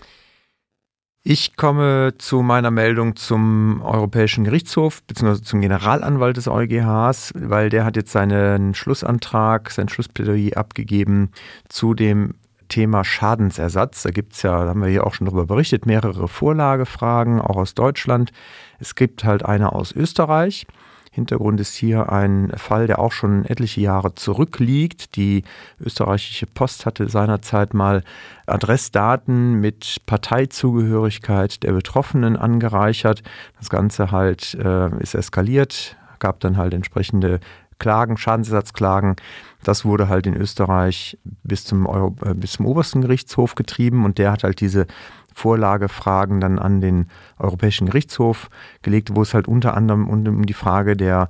Ich 1.23 1.55
komme 1.55 2.15
zu 2.17 2.41
meiner 2.41 2.71
Meldung 2.71 3.15
zum 3.15 3.83
Europäischen 3.83 4.43
Gerichtshof 4.43 5.03
bzw. 5.03 5.43
zum 5.43 5.61
Generalanwalt 5.61 6.35
des 6.35 6.47
EuGHs, 6.47 7.33
weil 7.35 7.69
der 7.69 7.85
hat 7.85 7.95
jetzt 7.95 8.11
seinen 8.11 8.73
Schlussantrag, 8.73 9.69
sein 9.69 9.87
Schlussplädoyer 9.87 10.57
abgegeben 10.57 11.29
zu 11.69 11.93
dem 11.93 12.33
Thema 12.69 13.03
Schadensersatz. 13.03 14.01
Da 14.01 14.09
gibt 14.09 14.33
es 14.33 14.41
ja, 14.41 14.63
da 14.63 14.69
haben 14.69 14.81
wir 14.81 14.89
hier 14.89 15.05
auch 15.05 15.13
schon 15.13 15.25
darüber 15.25 15.45
berichtet, 15.45 15.85
mehrere 15.85 16.27
Vorlagefragen, 16.27 17.39
auch 17.39 17.57
aus 17.57 17.75
Deutschland. 17.75 18.31
Es 18.79 18.95
gibt 18.95 19.23
halt 19.23 19.45
eine 19.45 19.73
aus 19.73 19.91
Österreich. 19.91 20.65
Hintergrund 21.13 21.59
ist 21.59 21.75
hier 21.75 22.09
ein 22.09 22.53
Fall, 22.55 22.87
der 22.87 22.99
auch 22.99 23.11
schon 23.11 23.43
etliche 23.43 23.81
Jahre 23.81 24.15
zurückliegt. 24.15 25.17
Die 25.17 25.43
österreichische 25.81 26.45
Post 26.45 26.85
hatte 26.85 27.09
seinerzeit 27.09 27.73
mal 27.73 28.03
Adressdaten 28.45 29.55
mit 29.55 29.97
Parteizugehörigkeit 30.05 31.63
der 31.63 31.73
Betroffenen 31.73 32.37
angereichert. 32.37 33.23
Das 33.59 33.69
Ganze 33.69 34.11
halt 34.11 34.53
äh, 34.53 34.89
ist 35.01 35.13
eskaliert, 35.13 35.97
gab 36.19 36.39
dann 36.39 36.55
halt 36.55 36.73
entsprechende 36.73 37.41
Klagen, 37.77 38.15
Schadensersatzklagen. 38.15 39.17
Das 39.63 39.83
wurde 39.83 40.07
halt 40.07 40.27
in 40.27 40.35
Österreich 40.35 41.17
bis 41.43 41.65
zum, 41.65 41.87
Euro, 41.87 42.15
äh, 42.23 42.33
bis 42.35 42.53
zum 42.53 42.67
obersten 42.67 43.01
Gerichtshof 43.01 43.55
getrieben 43.55 44.05
und 44.05 44.17
der 44.17 44.31
hat 44.31 44.43
halt 44.45 44.61
diese 44.61 44.85
Vorlagefragen 45.33 46.39
dann 46.39 46.59
an 46.59 46.81
den 46.81 47.07
Europäischen 47.39 47.87
Gerichtshof 47.87 48.49
gelegt, 48.81 49.15
wo 49.15 49.21
es 49.21 49.33
halt 49.33 49.47
unter 49.47 49.75
anderem 49.75 50.07
um 50.09 50.45
die 50.45 50.53
Frage 50.53 50.95
der 50.95 51.29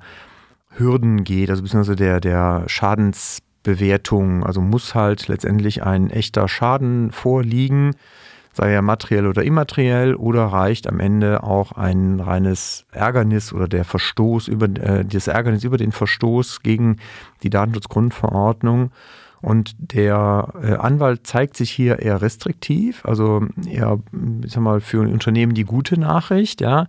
Hürden 0.76 1.24
geht, 1.24 1.50
also 1.50 1.62
beziehungsweise 1.62 1.96
der, 1.96 2.20
der 2.20 2.64
Schadensbewertung. 2.66 4.44
Also 4.44 4.60
muss 4.60 4.94
halt 4.94 5.28
letztendlich 5.28 5.82
ein 5.82 6.10
echter 6.10 6.48
Schaden 6.48 7.10
vorliegen, 7.12 7.94
sei 8.52 8.72
er 8.72 8.82
materiell 8.82 9.26
oder 9.26 9.44
immateriell, 9.44 10.14
oder 10.14 10.46
reicht 10.46 10.86
am 10.88 11.00
Ende 11.00 11.42
auch 11.42 11.72
ein 11.72 12.20
reines 12.20 12.86
Ärgernis 12.90 13.52
oder 13.52 13.68
der 13.68 13.84
Verstoß 13.84 14.48
über 14.48 14.66
äh, 14.66 15.04
das 15.04 15.26
Ärgernis 15.26 15.64
über 15.64 15.78
den 15.78 15.92
Verstoß 15.92 16.62
gegen 16.62 16.98
die 17.42 17.50
Datenschutzgrundverordnung. 17.50 18.90
Und 19.42 19.74
der 19.78 20.52
äh, 20.62 20.74
Anwalt 20.74 21.26
zeigt 21.26 21.56
sich 21.56 21.70
hier 21.70 21.98
eher 21.98 22.22
restriktiv, 22.22 23.04
also 23.04 23.44
eher, 23.66 23.98
ich 24.44 24.52
sag 24.52 24.62
mal, 24.62 24.80
für 24.80 25.02
ein 25.02 25.12
Unternehmen 25.12 25.54
die 25.54 25.64
gute 25.64 25.98
Nachricht, 25.98 26.60
ja. 26.60 26.86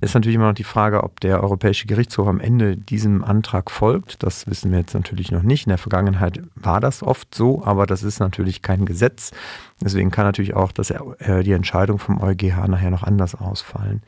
Ist 0.00 0.12
natürlich 0.12 0.34
immer 0.34 0.48
noch 0.48 0.54
die 0.54 0.64
Frage, 0.64 1.02
ob 1.02 1.20
der 1.20 1.42
Europäische 1.42 1.86
Gerichtshof 1.86 2.28
am 2.28 2.40
Ende 2.40 2.76
diesem 2.76 3.24
Antrag 3.24 3.70
folgt. 3.70 4.22
Das 4.22 4.46
wissen 4.46 4.70
wir 4.70 4.80
jetzt 4.80 4.92
natürlich 4.92 5.32
noch 5.32 5.42
nicht. 5.42 5.64
In 5.64 5.70
der 5.70 5.78
Vergangenheit 5.78 6.42
war 6.56 6.80
das 6.80 7.02
oft 7.02 7.34
so, 7.34 7.64
aber 7.64 7.86
das 7.86 8.02
ist 8.02 8.20
natürlich 8.20 8.60
kein 8.60 8.84
Gesetz. 8.84 9.30
Deswegen 9.82 10.10
kann 10.10 10.26
natürlich 10.26 10.52
auch 10.52 10.72
das, 10.72 10.90
äh, 10.90 11.42
die 11.42 11.52
Entscheidung 11.52 11.98
vom 11.98 12.20
EuGH 12.20 12.68
nachher 12.68 12.90
noch 12.90 13.02
anders 13.02 13.34
ausfallen. 13.34 14.02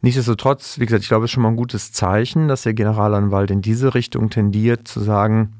Nichtsdestotrotz, 0.00 0.78
wie 0.78 0.86
gesagt, 0.86 1.02
ich 1.02 1.08
glaube, 1.08 1.24
es 1.24 1.30
ist 1.30 1.34
schon 1.34 1.42
mal 1.42 1.50
ein 1.50 1.56
gutes 1.56 1.92
Zeichen, 1.92 2.48
dass 2.48 2.62
der 2.62 2.72
Generalanwalt 2.72 3.50
in 3.50 3.60
diese 3.60 3.94
Richtung 3.94 4.30
tendiert, 4.30 4.88
zu 4.88 5.00
sagen, 5.00 5.52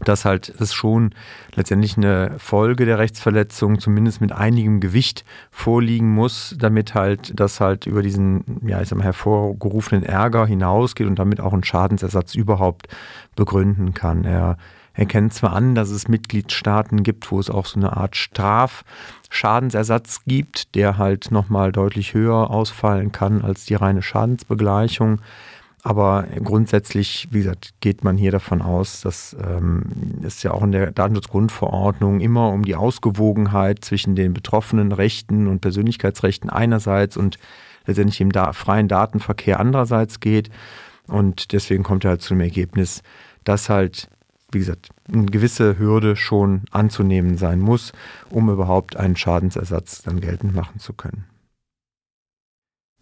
dass 0.00 0.24
halt 0.24 0.48
es 0.60 0.74
schon 0.74 1.10
letztendlich 1.54 1.96
eine 1.96 2.34
Folge 2.38 2.84
der 2.84 2.98
Rechtsverletzung 2.98 3.78
zumindest 3.78 4.20
mit 4.20 4.32
einigem 4.32 4.80
Gewicht 4.80 5.24
vorliegen 5.50 6.10
muss, 6.10 6.54
damit 6.58 6.94
halt 6.94 7.38
das 7.38 7.60
halt 7.60 7.86
über 7.86 8.02
diesen, 8.02 8.60
ja, 8.66 8.80
ich 8.80 8.88
sag 8.88 8.98
mal, 8.98 9.04
hervorgerufenen 9.04 10.04
Ärger 10.04 10.46
hinausgeht 10.46 11.06
und 11.06 11.18
damit 11.18 11.40
auch 11.40 11.52
einen 11.52 11.64
Schadensersatz 11.64 12.34
überhaupt 12.34 12.88
begründen 13.36 13.94
kann. 13.94 14.24
Er 14.24 14.56
erkennt 14.96 15.34
zwar 15.34 15.52
an, 15.52 15.74
dass 15.74 15.90
es 15.90 16.08
Mitgliedstaaten 16.08 17.02
gibt, 17.02 17.30
wo 17.30 17.38
es 17.38 17.50
auch 17.50 17.66
so 17.66 17.78
eine 17.78 17.94
Art 17.96 18.16
Strafschadensersatz 18.16 20.22
gibt, 20.26 20.74
der 20.74 20.96
halt 20.98 21.30
nochmal 21.30 21.72
deutlich 21.72 22.14
höher 22.14 22.50
ausfallen 22.50 23.12
kann 23.12 23.42
als 23.42 23.66
die 23.66 23.74
reine 23.74 24.00
Schadensbegleichung. 24.02 25.20
Aber 25.86 26.26
grundsätzlich, 26.42 27.28
wie 27.30 27.38
gesagt, 27.38 27.74
geht 27.78 28.02
man 28.02 28.16
hier 28.16 28.32
davon 28.32 28.60
aus, 28.60 29.02
dass 29.02 29.36
ähm, 29.40 29.84
es 30.24 30.42
ja 30.42 30.50
auch 30.50 30.64
in 30.64 30.72
der 30.72 30.90
Datenschutzgrundverordnung 30.90 32.18
immer 32.18 32.48
um 32.48 32.64
die 32.64 32.74
Ausgewogenheit 32.74 33.84
zwischen 33.84 34.16
den 34.16 34.34
betroffenen 34.34 34.90
Rechten 34.90 35.46
und 35.46 35.60
Persönlichkeitsrechten 35.60 36.50
einerseits 36.50 37.16
und 37.16 37.38
letztendlich 37.86 38.20
im 38.20 38.32
da 38.32 38.52
freien 38.52 38.88
Datenverkehr 38.88 39.60
andererseits 39.60 40.18
geht. 40.18 40.50
Und 41.06 41.52
deswegen 41.52 41.84
kommt 41.84 42.04
er 42.04 42.10
halt 42.10 42.22
zu 42.22 42.34
dem 42.34 42.40
Ergebnis, 42.40 43.04
dass 43.44 43.68
halt, 43.68 44.08
wie 44.50 44.58
gesagt, 44.58 44.88
eine 45.06 45.26
gewisse 45.26 45.78
Hürde 45.78 46.16
schon 46.16 46.62
anzunehmen 46.72 47.36
sein 47.36 47.60
muss, 47.60 47.92
um 48.28 48.50
überhaupt 48.50 48.96
einen 48.96 49.14
Schadensersatz 49.14 50.02
dann 50.02 50.20
geltend 50.20 50.52
machen 50.52 50.80
zu 50.80 50.94
können. 50.94 51.26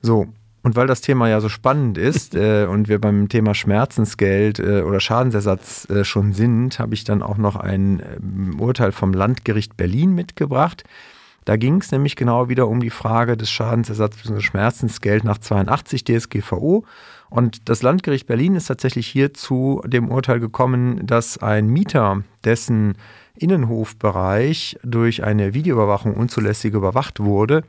So, 0.03 0.27
und 0.65 0.77
weil 0.77 0.87
das 0.87 1.03
Thema 1.03 1.29
ja 1.29 1.41
so 1.41 1.49
spannend 1.49 1.99
ist 1.99 2.35
äh, 2.35 2.67
und 2.69 2.89
wir 2.89 3.01
beim 3.01 3.29
Thema 3.29 3.55
Schmerzensgeld 3.55 4.59
äh, 4.59 4.81
oder 4.81 4.99
Schadensersatz 4.99 5.89
äh, 5.91 6.05
schon 6.05 6.33
sind, 6.33 6.81
habe 6.81 6.95
ich 6.95 7.05
dann 7.05 7.23
auch 7.23 7.37
noch 7.37 7.55
ein 7.55 8.03
ähm, 8.17 8.59
Urteil 8.59 8.91
vom 8.91 9.13
Landgericht 9.13 9.77
Berlin 9.77 10.15
mitgebracht. 10.15 10.83
Da 11.45 11.57
ging 11.57 11.83
es 11.83 11.93
nämlich 11.93 12.17
genau 12.17 12.49
wieder 12.49 12.67
um 12.69 12.81
die 12.81 12.89
Frage 12.89 13.37
des 13.37 13.51
Schadensersatz 13.51 14.17
bzw. 14.17 14.41
Schmerzensgeld 14.41 15.25
nach 15.25 15.37
82 15.37 16.03
DSGVO. 16.03 16.87
Und 17.29 17.69
das 17.69 17.83
Landgericht 17.83 18.27
Berlin 18.27 18.55
ist 18.55 18.67
tatsächlich 18.67 19.07
hier 19.07 19.35
zu 19.35 19.83
dem 19.85 20.11
Urteil 20.11 20.41
gekommen, 20.41 21.07
dass 21.07 21.37
ein 21.37 21.69
Mieter, 21.69 22.23
dessen 22.45 22.95
Innenhofbereich 23.37 24.79
durch 24.83 25.23
eine 25.25 25.53
Videoüberwachung 25.53 26.15
unzulässig 26.15 26.73
überwacht 26.73 27.21
wurde, 27.21 27.65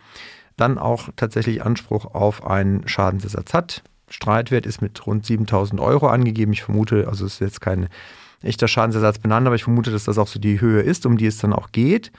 dann 0.58 0.78
auch 0.78 1.10
tatsächlich 1.16 1.64
Anspruch 1.64 2.06
auf 2.14 2.46
einen 2.46 2.88
Schadensersatz 2.88 3.54
hat. 3.54 3.84
Streitwert 4.10 4.66
ist 4.66 4.82
mit 4.82 5.06
rund 5.06 5.26
7000 5.26 5.82
Euro 5.82 6.08
angegeben. 6.08 6.54
Ich 6.54 6.64
vermute, 6.64 7.08
also 7.08 7.26
es 7.26 7.34
ist 7.34 7.40
jetzt 7.40 7.62
kein 7.62 7.90
echter 8.42 8.68
Schadensersatz 8.68 9.20
benannt, 9.20 9.48
aber 9.48 9.56
ich 9.56 9.64
vermute, 9.64 9.92
dass 9.92 10.04
das 10.06 10.18
auch 10.18 10.28
so 10.28 10.40
die 10.40 10.62
Höhe 10.62 10.82
ist, 10.82 11.06
um 11.06 11.18
die 11.18 11.26
es 11.26 11.40
dann 11.40 11.54
auch 11.54 11.72
geht. 11.72 12.12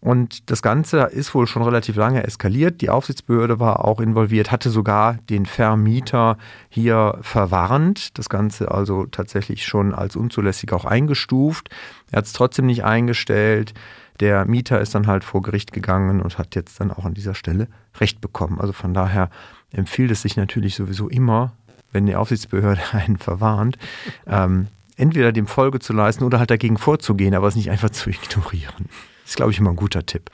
Und 0.00 0.48
das 0.48 0.62
Ganze 0.62 1.00
ist 1.00 1.34
wohl 1.34 1.48
schon 1.48 1.62
relativ 1.64 1.96
lange 1.96 2.22
eskaliert. 2.22 2.82
Die 2.82 2.90
Aufsichtsbehörde 2.90 3.58
war 3.58 3.84
auch 3.84 3.98
involviert, 3.98 4.52
hatte 4.52 4.70
sogar 4.70 5.14
den 5.28 5.44
Vermieter 5.44 6.38
hier 6.68 7.18
verwarnt. 7.22 8.16
Das 8.16 8.28
Ganze 8.28 8.70
also 8.70 9.06
tatsächlich 9.06 9.66
schon 9.66 9.92
als 9.92 10.14
unzulässig 10.14 10.72
auch 10.72 10.84
eingestuft. 10.84 11.70
Er 12.12 12.18
hat 12.18 12.26
es 12.26 12.32
trotzdem 12.32 12.66
nicht 12.66 12.84
eingestellt. 12.84 13.74
Der 14.20 14.44
Mieter 14.44 14.80
ist 14.80 14.94
dann 14.94 15.06
halt 15.06 15.24
vor 15.24 15.42
Gericht 15.42 15.72
gegangen 15.72 16.20
und 16.20 16.38
hat 16.38 16.54
jetzt 16.54 16.80
dann 16.80 16.90
auch 16.90 17.04
an 17.04 17.14
dieser 17.14 17.34
Stelle 17.34 17.68
Recht 18.00 18.20
bekommen. 18.20 18.60
Also 18.60 18.72
von 18.72 18.94
daher 18.94 19.30
empfiehlt 19.72 20.10
es 20.10 20.22
sich 20.22 20.36
natürlich 20.36 20.74
sowieso 20.74 21.08
immer, 21.08 21.52
wenn 21.92 22.06
die 22.06 22.16
Aufsichtsbehörde 22.16 22.80
einen 22.92 23.18
verwarnt, 23.18 23.78
ähm, 24.26 24.68
entweder 24.96 25.32
dem 25.32 25.46
Folge 25.46 25.78
zu 25.78 25.92
leisten 25.92 26.24
oder 26.24 26.38
halt 26.38 26.50
dagegen 26.50 26.76
vorzugehen, 26.76 27.34
aber 27.34 27.46
es 27.46 27.56
nicht 27.56 27.70
einfach 27.70 27.90
zu 27.90 28.10
ignorieren. 28.10 28.86
Das 29.22 29.32
ist, 29.32 29.36
glaube 29.36 29.52
ich, 29.52 29.58
immer 29.58 29.70
ein 29.70 29.76
guter 29.76 30.04
Tipp. 30.04 30.30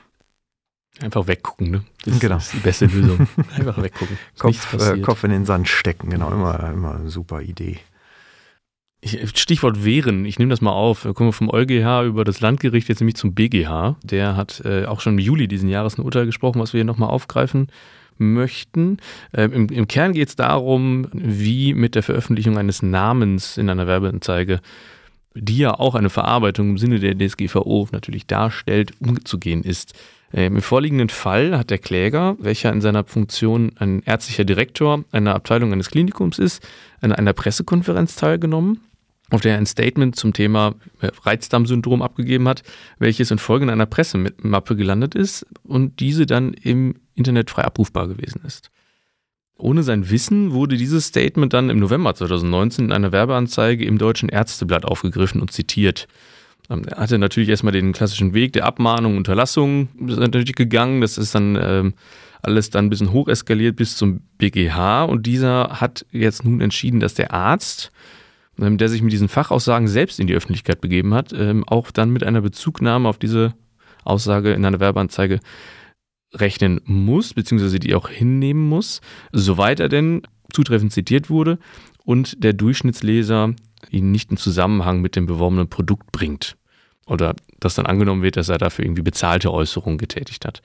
Einfach 1.01 1.27
weggucken, 1.27 1.71
ne? 1.71 1.83
Das 2.05 2.19
genau. 2.19 2.37
ist 2.37 2.53
die 2.53 2.59
beste 2.59 2.85
Lösung. 2.85 3.27
Einfach 3.57 3.81
weggucken. 3.81 4.17
Kopf, 4.37 4.73
äh, 4.75 5.01
Kopf 5.01 5.25
in 5.25 5.31
den 5.31 5.45
Sand 5.45 5.67
stecken, 5.67 6.09
genau, 6.09 6.31
immer, 6.31 6.71
immer 6.71 6.95
eine 6.95 7.09
super 7.09 7.41
Idee. 7.41 7.79
Stichwort 9.05 9.85
Wehren, 9.85 10.25
ich 10.25 10.39
nehme 10.39 10.49
das 10.49 10.61
mal 10.61 10.71
auf. 10.71 11.05
Wir 11.05 11.13
kommen 11.13 11.31
vom 11.31 11.49
EuGH 11.49 12.05
über 12.05 12.23
das 12.23 12.41
Landgericht 12.41 12.89
jetzt 12.89 12.99
nämlich 12.99 13.15
zum 13.15 13.33
BGH. 13.33 13.97
Der 14.03 14.35
hat 14.35 14.61
äh, 14.65 14.85
auch 14.85 15.01
schon 15.01 15.13
im 15.13 15.19
Juli 15.19 15.47
diesen 15.47 15.69
Jahres 15.69 15.97
ein 15.97 16.01
Urteil 16.03 16.25
gesprochen, 16.25 16.59
was 16.59 16.73
wir 16.73 16.79
hier 16.79 16.85
nochmal 16.85 17.09
aufgreifen 17.09 17.67
möchten. 18.17 18.97
Ähm, 19.33 19.53
im, 19.53 19.67
im, 19.67 19.87
Kern 19.87 20.13
geht 20.13 20.29
es 20.29 20.35
darum, 20.35 21.07
wie 21.13 21.73
mit 21.73 21.95
der 21.95 22.03
Veröffentlichung 22.03 22.57
eines 22.57 22.81
Namens 22.81 23.57
in 23.57 23.69
einer 23.69 23.87
Werbeanzeige 23.87 24.61
die 25.35 25.57
ja 25.57 25.77
auch 25.77 25.95
eine 25.95 26.09
Verarbeitung 26.09 26.71
im 26.71 26.77
Sinne 26.77 26.99
der 26.99 27.17
DSGVO 27.17 27.89
natürlich 27.91 28.25
darstellt, 28.25 28.93
umzugehen 28.99 29.63
ist. 29.63 29.93
Ähm, 30.33 30.55
Im 30.55 30.61
vorliegenden 30.61 31.09
Fall 31.09 31.57
hat 31.57 31.69
der 31.69 31.77
Kläger, 31.77 32.35
welcher 32.39 32.71
in 32.71 32.81
seiner 32.81 33.03
Funktion 33.03 33.73
ein 33.77 34.01
ärztlicher 34.03 34.45
Direktor 34.45 35.03
einer 35.11 35.35
Abteilung 35.35 35.73
eines 35.73 35.89
Klinikums 35.89 36.39
ist, 36.39 36.65
an 37.01 37.11
einer 37.11 37.33
Pressekonferenz 37.33 38.15
teilgenommen, 38.15 38.79
auf 39.31 39.41
der 39.41 39.53
er 39.53 39.57
ein 39.57 39.65
Statement 39.65 40.15
zum 40.15 40.33
Thema 40.33 40.75
äh, 41.01 41.09
Reizdarmsyndrom 41.23 42.01
abgegeben 42.01 42.47
hat, 42.47 42.63
welches 42.99 43.31
in 43.31 43.39
Folge 43.39 43.71
einer 43.71 43.85
Pressemappe 43.85 44.75
gelandet 44.75 45.15
ist 45.15 45.45
und 45.63 45.99
diese 45.99 46.25
dann 46.25 46.53
im 46.53 46.95
Internet 47.15 47.49
frei 47.49 47.63
abrufbar 47.63 48.07
gewesen 48.07 48.41
ist. 48.45 48.69
Ohne 49.57 49.83
sein 49.83 50.09
Wissen 50.09 50.51
wurde 50.51 50.75
dieses 50.75 51.05
Statement 51.05 51.53
dann 51.53 51.69
im 51.69 51.79
November 51.79 52.13
2019 52.13 52.85
in 52.85 52.91
einer 52.91 53.11
Werbeanzeige 53.11 53.85
im 53.85 53.97
Deutschen 53.97 54.29
Ärzteblatt 54.29 54.85
aufgegriffen 54.85 55.41
und 55.41 55.51
zitiert. 55.51 56.07
Ähm, 56.69 56.83
er 56.85 56.97
hatte 56.97 57.17
natürlich 57.17 57.49
erstmal 57.49 57.73
den 57.73 57.93
klassischen 57.93 58.33
Weg 58.33 58.53
der 58.53 58.65
Abmahnung, 58.65 59.17
Unterlassung 59.17 59.87
natürlich 59.97 60.55
gegangen. 60.55 61.01
Das 61.01 61.17
ist 61.17 61.33
dann 61.35 61.57
ähm, 61.59 61.93
alles 62.41 62.69
dann 62.69 62.85
ein 62.85 62.89
bisschen 62.89 63.11
hoch 63.11 63.27
eskaliert 63.27 63.75
bis 63.75 63.95
zum 63.95 64.21
BGH 64.37 65.05
und 65.05 65.25
dieser 65.25 65.81
hat 65.81 66.05
jetzt 66.11 66.43
nun 66.43 66.61
entschieden, 66.61 66.99
dass 66.99 67.13
der 67.13 67.33
Arzt, 67.33 67.91
ähm, 68.59 68.77
der 68.77 68.89
sich 68.89 69.01
mit 69.01 69.11
diesen 69.11 69.27
Fachaussagen 69.27 69.87
selbst 69.87 70.19
in 70.19 70.27
die 70.27 70.35
Öffentlichkeit 70.35 70.81
begeben 70.81 71.13
hat, 71.13 71.33
ähm, 71.33 71.63
auch 71.67 71.91
dann 71.91 72.11
mit 72.11 72.23
einer 72.23 72.41
Bezugnahme 72.41 73.07
auf 73.09 73.17
diese 73.17 73.53
Aussage 74.03 74.53
in 74.53 74.65
einer 74.65 74.79
Werbeanzeige 74.79 75.39
rechnen 76.33 76.81
muss, 76.85 77.33
beziehungsweise 77.33 77.79
die 77.79 77.95
auch 77.95 78.09
hinnehmen 78.09 78.67
muss, 78.67 79.01
soweit 79.31 79.79
er 79.79 79.89
denn 79.89 80.21
zutreffend 80.51 80.93
zitiert 80.93 81.29
wurde 81.29 81.57
und 82.03 82.43
der 82.43 82.53
Durchschnittsleser 82.53 83.53
ihn 83.89 84.11
nicht 84.11 84.31
in 84.31 84.37
Zusammenhang 84.37 85.01
mit 85.01 85.15
dem 85.15 85.25
beworbenen 85.25 85.69
Produkt 85.69 86.11
bringt. 86.11 86.57
Oder 87.07 87.35
dass 87.59 87.75
dann 87.75 87.85
angenommen 87.85 88.23
wird, 88.23 88.37
dass 88.37 88.49
er 88.49 88.57
dafür 88.57 88.85
irgendwie 88.85 89.03
bezahlte 89.03 89.51
Äußerungen 89.51 89.97
getätigt 89.97 90.45
hat. 90.45 90.61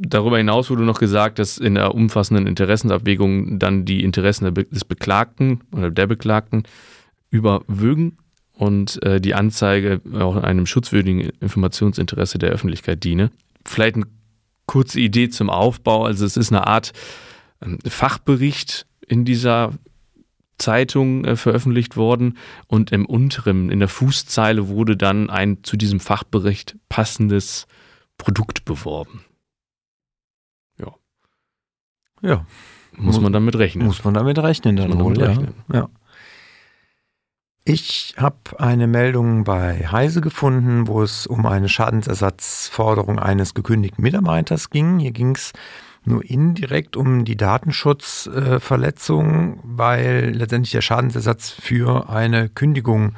Darüber 0.00 0.38
hinaus 0.38 0.70
wurde 0.70 0.84
noch 0.84 1.00
gesagt, 1.00 1.38
dass 1.38 1.58
in 1.58 1.74
der 1.74 1.94
umfassenden 1.94 2.46
Interessenabwägung 2.46 3.58
dann 3.58 3.84
die 3.84 4.04
Interessen 4.04 4.54
des 4.54 4.84
Beklagten 4.84 5.60
oder 5.72 5.90
der 5.90 6.06
Beklagten 6.06 6.62
überwögen 7.30 8.18
und 8.52 9.02
äh, 9.02 9.20
die 9.20 9.34
Anzeige 9.34 10.00
auch 10.18 10.36
einem 10.36 10.66
schutzwürdigen 10.66 11.30
Informationsinteresse 11.40 12.38
der 12.38 12.50
Öffentlichkeit 12.50 13.02
diene 13.02 13.30
vielleicht 13.68 13.96
eine 13.96 14.06
kurze 14.66 15.00
Idee 15.00 15.28
zum 15.28 15.50
Aufbau. 15.50 16.04
Also 16.04 16.24
es 16.24 16.36
ist 16.36 16.52
eine 16.52 16.66
Art 16.66 16.92
ähm, 17.62 17.78
Fachbericht 17.86 18.86
in 19.06 19.24
dieser 19.24 19.72
Zeitung 20.58 21.24
äh, 21.24 21.36
veröffentlicht 21.36 21.96
worden 21.96 22.36
und 22.66 22.90
im 22.90 23.06
unteren, 23.06 23.70
in 23.70 23.78
der 23.78 23.88
Fußzeile 23.88 24.68
wurde 24.68 24.96
dann 24.96 25.30
ein 25.30 25.62
zu 25.62 25.76
diesem 25.76 26.00
Fachbericht 26.00 26.76
passendes 26.88 27.66
Produkt 28.16 28.64
beworben. 28.64 29.24
Ja. 32.22 32.30
Ja. 32.30 32.46
Muss, 32.96 33.20
man 33.20 33.32
damit 33.32 33.56
rechnen. 33.56 33.86
Muss 33.86 34.04
man 34.04 34.14
damit 34.14 34.38
rechnen 34.38 34.76
dann 34.76 34.98
wohl, 34.98 35.20
ja. 35.20 35.36
ja. 35.72 35.88
Ich 37.64 38.14
habe 38.16 38.36
eine 38.58 38.86
Meldung 38.86 39.44
bei 39.44 39.86
Heise 39.86 40.22
gefunden, 40.22 40.88
wo 40.88 41.02
es 41.02 41.26
um 41.26 41.44
eine 41.44 41.68
Schadensersatzforderung 41.68 43.18
eines 43.18 43.52
gekündigten 43.52 44.02
Mitarbeiters 44.02 44.70
ging. 44.70 44.98
Hier 44.98 45.12
ging 45.12 45.34
es 45.34 45.52
nur 46.04 46.24
indirekt 46.24 46.96
um 46.96 47.26
die 47.26 47.36
Datenschutzverletzung, 47.36 49.60
weil 49.62 50.32
letztendlich 50.34 50.72
der 50.72 50.80
Schadensersatz 50.80 51.50
für 51.50 52.08
eine 52.08 52.48
Kündigung, 52.48 53.14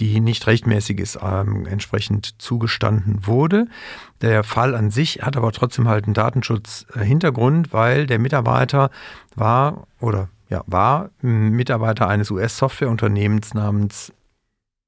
die 0.00 0.20
nicht 0.20 0.46
rechtmäßig 0.46 1.00
ist, 1.00 1.18
ähm, 1.22 1.66
entsprechend 1.66 2.40
zugestanden 2.40 3.26
wurde. 3.26 3.66
Der 4.20 4.44
Fall 4.44 4.74
an 4.74 4.90
sich 4.90 5.22
hat 5.22 5.36
aber 5.36 5.52
trotzdem 5.52 5.88
halt 5.88 6.04
einen 6.04 6.14
Datenschutzhintergrund, 6.14 7.72
weil 7.72 8.06
der 8.06 8.18
Mitarbeiter 8.18 8.90
war 9.34 9.86
oder 10.00 10.28
ja, 10.48 10.62
war 10.66 11.10
Mitarbeiter 11.22 12.08
eines 12.08 12.30
US-Softwareunternehmens 12.30 13.54
namens 13.54 14.12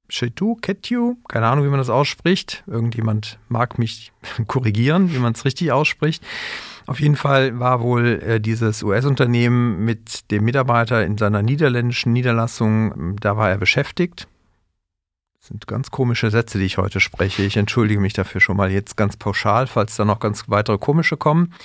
Chetu, 0.09 0.55
Ketu, 0.55 1.15
keine 1.27 1.47
Ahnung, 1.47 1.65
wie 1.65 1.69
man 1.69 1.77
das 1.77 1.89
ausspricht. 1.89 2.63
Irgendjemand 2.67 3.39
mag 3.47 3.77
mich 3.77 4.11
korrigieren, 4.47 5.13
wie 5.13 5.19
man 5.19 5.33
es 5.33 5.45
richtig 5.45 5.71
ausspricht. 5.71 6.23
Auf 6.87 6.99
jeden 6.99 7.15
Fall 7.15 7.59
war 7.59 7.81
wohl 7.81 8.19
äh, 8.23 8.41
dieses 8.41 8.81
US-Unternehmen 8.81 9.85
mit 9.85 10.31
dem 10.31 10.43
Mitarbeiter 10.43 11.05
in 11.05 11.17
seiner 11.17 11.43
niederländischen 11.43 12.13
Niederlassung, 12.13 13.15
da 13.19 13.37
war 13.37 13.51
er 13.51 13.59
beschäftigt. 13.59 14.27
Sind 15.49 15.65
ganz 15.65 15.89
komische 15.89 16.29
Sätze, 16.29 16.59
die 16.59 16.65
ich 16.65 16.77
heute 16.77 16.99
spreche. 16.99 17.41
Ich 17.41 17.57
entschuldige 17.57 17.99
mich 17.99 18.13
dafür 18.13 18.39
schon 18.39 18.55
mal 18.55 18.71
jetzt 18.71 18.95
ganz 18.97 19.17
pauschal, 19.17 19.65
falls 19.65 19.95
da 19.95 20.05
noch 20.05 20.19
ganz 20.19 20.43
weitere 20.47 20.77
komische 20.77 21.17
kommen. 21.17 21.55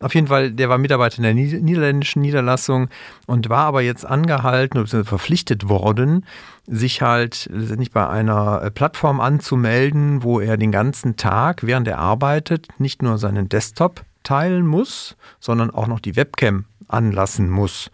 Auf 0.00 0.16
jeden 0.16 0.26
Fall, 0.26 0.50
der 0.50 0.68
war 0.68 0.78
Mitarbeiter 0.78 1.18
in 1.18 1.22
der 1.22 1.34
niederländischen 1.34 2.22
Niederlassung 2.22 2.88
und 3.26 3.48
war 3.48 3.66
aber 3.66 3.82
jetzt 3.82 4.04
angehalten 4.04 4.80
oder 4.80 5.04
verpflichtet 5.04 5.68
worden, 5.68 6.26
sich 6.66 7.00
halt 7.00 7.48
letztendlich 7.52 7.92
bei 7.92 8.08
einer 8.08 8.60
äh, 8.62 8.70
Plattform 8.72 9.20
anzumelden, 9.20 10.24
wo 10.24 10.40
er 10.40 10.56
den 10.56 10.72
ganzen 10.72 11.16
Tag, 11.16 11.64
während 11.64 11.86
er 11.86 11.98
arbeitet, 11.98 12.66
nicht 12.78 13.02
nur 13.02 13.18
seinen 13.18 13.48
Desktop 13.48 14.02
teilen 14.24 14.66
muss, 14.66 15.16
sondern 15.38 15.70
auch 15.70 15.86
noch 15.86 16.00
die 16.00 16.16
Webcam 16.16 16.64
anlassen 16.88 17.48
muss. 17.48 17.92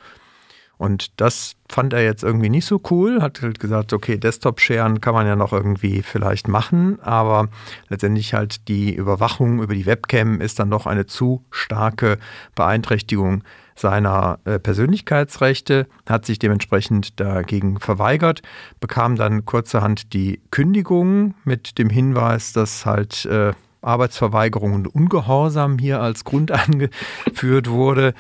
Und 0.79 1.21
das 1.21 1.57
fand 1.69 1.93
er 1.93 2.05
jetzt 2.05 2.23
irgendwie 2.23 2.49
nicht 2.49 2.65
so 2.65 2.81
cool, 2.91 3.21
hat 3.21 3.43
halt 3.43 3.59
gesagt, 3.59 3.93
okay, 3.93 4.17
Desktop-Sharen 4.17 5.01
kann 5.01 5.13
man 5.13 5.27
ja 5.27 5.35
noch 5.35 5.53
irgendwie 5.53 6.03
vielleicht 6.03 6.47
machen, 6.47 6.99
aber 7.03 7.49
letztendlich 7.89 8.33
halt 8.33 8.69
die 8.69 8.95
Überwachung 8.95 9.61
über 9.61 9.75
die 9.75 9.87
Webcam 9.87 10.41
ist 10.41 10.61
dann 10.61 10.71
doch 10.71 10.87
eine 10.87 11.07
zu 11.07 11.45
starke 11.51 12.19
Beeinträchtigung 12.55 13.43
seiner 13.75 14.39
äh, 14.45 14.59
Persönlichkeitsrechte, 14.59 15.87
hat 16.09 16.27
sich 16.27 16.39
dementsprechend 16.39 17.19
dagegen 17.21 17.81
verweigert, 17.81 18.43
bekam 18.81 19.17
dann 19.17 19.45
kurzerhand 19.45 20.13
die 20.13 20.41
Kündigung 20.51 21.35
mit 21.45 21.79
dem 21.79 21.91
Hinweis, 21.91 22.53
dass 22.53 22.87
halt 22.87 23.25
äh, 23.27 23.53
Arbeitsverweigerung 23.83 24.75
und 24.75 24.89
Ungehorsam 24.89 25.79
hier 25.79 26.01
als 26.01 26.25
Grund 26.25 26.51
angeführt 26.53 27.69
wurde. 27.69 28.15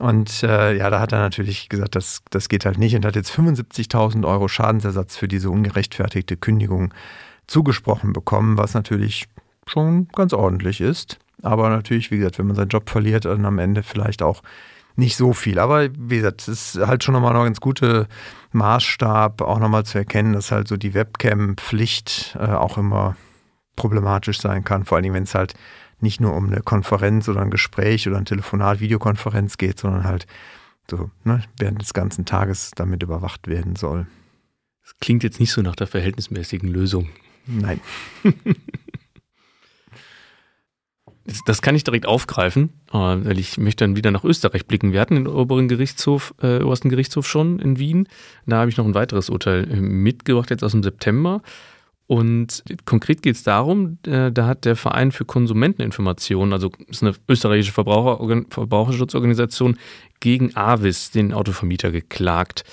Und 0.00 0.42
äh, 0.42 0.78
ja, 0.78 0.88
da 0.88 0.98
hat 0.98 1.12
er 1.12 1.18
natürlich 1.18 1.68
gesagt, 1.68 1.94
das, 1.94 2.22
das 2.30 2.48
geht 2.48 2.64
halt 2.64 2.78
nicht 2.78 2.96
und 2.96 3.04
hat 3.04 3.16
jetzt 3.16 3.30
75.000 3.32 4.26
Euro 4.26 4.48
Schadensersatz 4.48 5.14
für 5.14 5.28
diese 5.28 5.50
ungerechtfertigte 5.50 6.38
Kündigung 6.38 6.94
zugesprochen 7.46 8.14
bekommen, 8.14 8.56
was 8.56 8.72
natürlich 8.72 9.28
schon 9.66 10.08
ganz 10.08 10.32
ordentlich 10.32 10.80
ist. 10.80 11.18
Aber 11.42 11.68
natürlich, 11.68 12.10
wie 12.10 12.16
gesagt, 12.16 12.38
wenn 12.38 12.46
man 12.46 12.56
seinen 12.56 12.70
Job 12.70 12.88
verliert, 12.88 13.26
dann 13.26 13.44
am 13.44 13.58
Ende 13.58 13.82
vielleicht 13.82 14.22
auch 14.22 14.42
nicht 14.96 15.16
so 15.16 15.34
viel. 15.34 15.58
Aber 15.58 15.88
wie 15.92 16.16
gesagt, 16.16 16.48
es 16.48 16.76
ist 16.76 16.86
halt 16.86 17.04
schon 17.04 17.12
nochmal 17.12 17.36
ein 17.36 17.44
ganz 17.44 17.60
guter 17.60 18.06
Maßstab, 18.52 19.42
auch 19.42 19.58
nochmal 19.58 19.84
zu 19.84 19.98
erkennen, 19.98 20.32
dass 20.32 20.50
halt 20.50 20.66
so 20.66 20.78
die 20.78 20.94
Webcam-Pflicht 20.94 22.38
äh, 22.40 22.46
auch 22.46 22.78
immer 22.78 23.16
problematisch 23.76 24.40
sein 24.40 24.64
kann. 24.64 24.86
Vor 24.86 24.96
allem, 24.96 25.12
wenn 25.12 25.24
es 25.24 25.34
halt 25.34 25.52
nicht 26.02 26.20
nur 26.20 26.34
um 26.34 26.46
eine 26.46 26.60
Konferenz 26.62 27.28
oder 27.28 27.40
ein 27.40 27.50
Gespräch 27.50 28.08
oder 28.08 28.18
ein 28.18 28.24
Telefonat, 28.24 28.80
Videokonferenz 28.80 29.58
geht, 29.58 29.78
sondern 29.78 30.04
halt 30.04 30.26
so 30.90 31.10
ne, 31.24 31.42
während 31.58 31.80
des 31.80 31.94
ganzen 31.94 32.24
Tages 32.24 32.72
damit 32.74 33.02
überwacht 33.02 33.48
werden 33.48 33.76
soll. 33.76 34.06
Das 34.82 34.96
klingt 35.00 35.22
jetzt 35.22 35.40
nicht 35.40 35.52
so 35.52 35.62
nach 35.62 35.76
der 35.76 35.86
verhältnismäßigen 35.86 36.68
Lösung. 36.68 37.08
Nein. 37.46 37.80
Das 41.46 41.62
kann 41.62 41.76
ich 41.76 41.84
direkt 41.84 42.06
aufgreifen, 42.06 42.70
äh, 42.90 42.96
weil 42.96 43.38
ich 43.38 43.56
möchte 43.58 43.84
dann 43.84 43.94
wieder 43.94 44.10
nach 44.10 44.24
Österreich 44.24 44.66
blicken. 44.66 44.92
Wir 44.92 45.00
hatten 45.00 45.14
den 45.14 45.26
oberen 45.28 45.68
Gerichtshof, 45.68 46.34
äh, 46.42 46.60
obersten 46.60 46.88
Gerichtshof 46.88 47.28
schon 47.28 47.58
in 47.60 47.78
Wien. 47.78 48.08
Da 48.46 48.58
habe 48.58 48.70
ich 48.70 48.76
noch 48.76 48.84
ein 48.84 48.94
weiteres 48.94 49.30
Urteil 49.30 49.70
äh, 49.70 49.80
mitgebracht, 49.80 50.50
jetzt 50.50 50.64
aus 50.64 50.72
dem 50.72 50.82
September. 50.82 51.42
Und 52.10 52.64
konkret 52.86 53.22
geht 53.22 53.36
es 53.36 53.44
darum, 53.44 53.98
äh, 54.04 54.32
da 54.32 54.48
hat 54.48 54.64
der 54.64 54.74
Verein 54.74 55.12
für 55.12 55.24
Konsumenteninformation, 55.24 56.52
also 56.52 56.72
ist 56.88 57.04
eine 57.04 57.14
österreichische 57.28 57.70
Verbraucher, 57.70 58.46
Verbraucherschutzorganisation, 58.50 59.78
gegen 60.18 60.56
Avis, 60.56 61.12
den 61.12 61.32
Autovermieter, 61.32 61.92
geklagt 61.92 62.64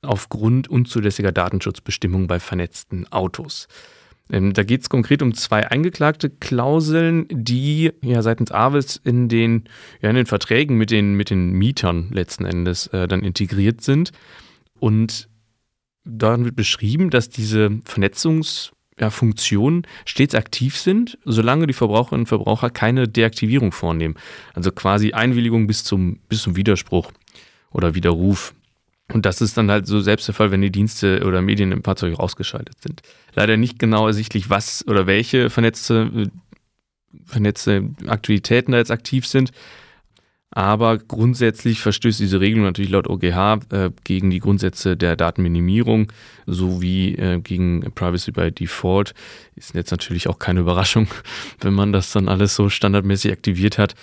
aufgrund 0.00 0.68
unzulässiger 0.68 1.32
Datenschutzbestimmungen 1.32 2.28
bei 2.28 2.40
vernetzten 2.40 3.06
Autos. 3.12 3.68
Ähm, 4.32 4.54
da 4.54 4.62
geht 4.62 4.80
es 4.80 4.88
konkret 4.88 5.20
um 5.20 5.34
zwei 5.34 5.70
eingeklagte 5.70 6.30
Klauseln, 6.30 7.26
die 7.30 7.92
ja 8.00 8.22
seitens 8.22 8.52
Avis 8.52 8.98
in 9.04 9.28
den, 9.28 9.64
ja, 10.00 10.08
in 10.08 10.16
den 10.16 10.24
Verträgen 10.24 10.78
mit 10.78 10.90
den, 10.90 11.12
mit 11.12 11.28
den 11.28 11.52
Mietern 11.52 12.08
letzten 12.10 12.46
Endes 12.46 12.86
äh, 12.86 13.06
dann 13.06 13.20
integriert 13.20 13.82
sind. 13.82 14.12
Und 14.80 15.28
darin 16.06 16.46
wird 16.46 16.56
beschrieben, 16.56 17.10
dass 17.10 17.28
diese 17.28 17.66
Vernetzungs- 17.84 18.72
ja, 19.00 19.10
Funktionen 19.10 19.86
stets 20.04 20.34
aktiv 20.34 20.76
sind, 20.76 21.18
solange 21.24 21.66
die 21.66 21.72
Verbraucherinnen 21.72 22.22
und 22.22 22.26
Verbraucher 22.26 22.70
keine 22.70 23.08
Deaktivierung 23.08 23.72
vornehmen. 23.72 24.14
Also 24.54 24.72
quasi 24.72 25.12
Einwilligung 25.12 25.66
bis 25.66 25.84
zum, 25.84 26.18
bis 26.28 26.42
zum 26.42 26.56
Widerspruch 26.56 27.12
oder 27.70 27.94
Widerruf. 27.94 28.54
Und 29.12 29.24
das 29.24 29.40
ist 29.40 29.56
dann 29.56 29.70
halt 29.70 29.86
so 29.86 30.00
selbst 30.00 30.28
der 30.28 30.34
Fall, 30.34 30.50
wenn 30.50 30.60
die 30.60 30.70
Dienste 30.70 31.24
oder 31.24 31.40
Medien 31.40 31.72
im 31.72 31.82
Fahrzeug 31.82 32.18
ausgeschaltet 32.18 32.76
sind. 32.82 33.02
Leider 33.34 33.56
nicht 33.56 33.78
genau 33.78 34.06
ersichtlich, 34.06 34.50
was 34.50 34.86
oder 34.86 35.06
welche 35.06 35.48
vernetzte, 35.48 36.30
vernetzte 37.24 37.88
Aktivitäten 38.06 38.72
da 38.72 38.78
jetzt 38.78 38.90
aktiv 38.90 39.26
sind. 39.26 39.52
Aber 40.50 40.96
grundsätzlich 40.96 41.80
verstößt 41.80 42.20
diese 42.20 42.40
Regelung 42.40 42.64
natürlich 42.64 42.90
laut 42.90 43.08
OGH 43.08 43.60
äh, 43.70 43.90
gegen 44.04 44.30
die 44.30 44.40
Grundsätze 44.40 44.96
der 44.96 45.14
Datenminimierung 45.14 46.10
sowie 46.46 47.14
äh, 47.16 47.38
gegen 47.40 47.80
Privacy 47.94 48.32
by 48.32 48.50
Default. 48.50 49.14
Ist 49.56 49.74
jetzt 49.74 49.90
natürlich 49.90 50.26
auch 50.28 50.38
keine 50.38 50.60
Überraschung, 50.60 51.06
wenn 51.60 51.74
man 51.74 51.92
das 51.92 52.12
dann 52.12 52.28
alles 52.28 52.54
so 52.54 52.70
standardmäßig 52.70 53.32
aktiviert 53.32 53.76
hat. 53.76 53.94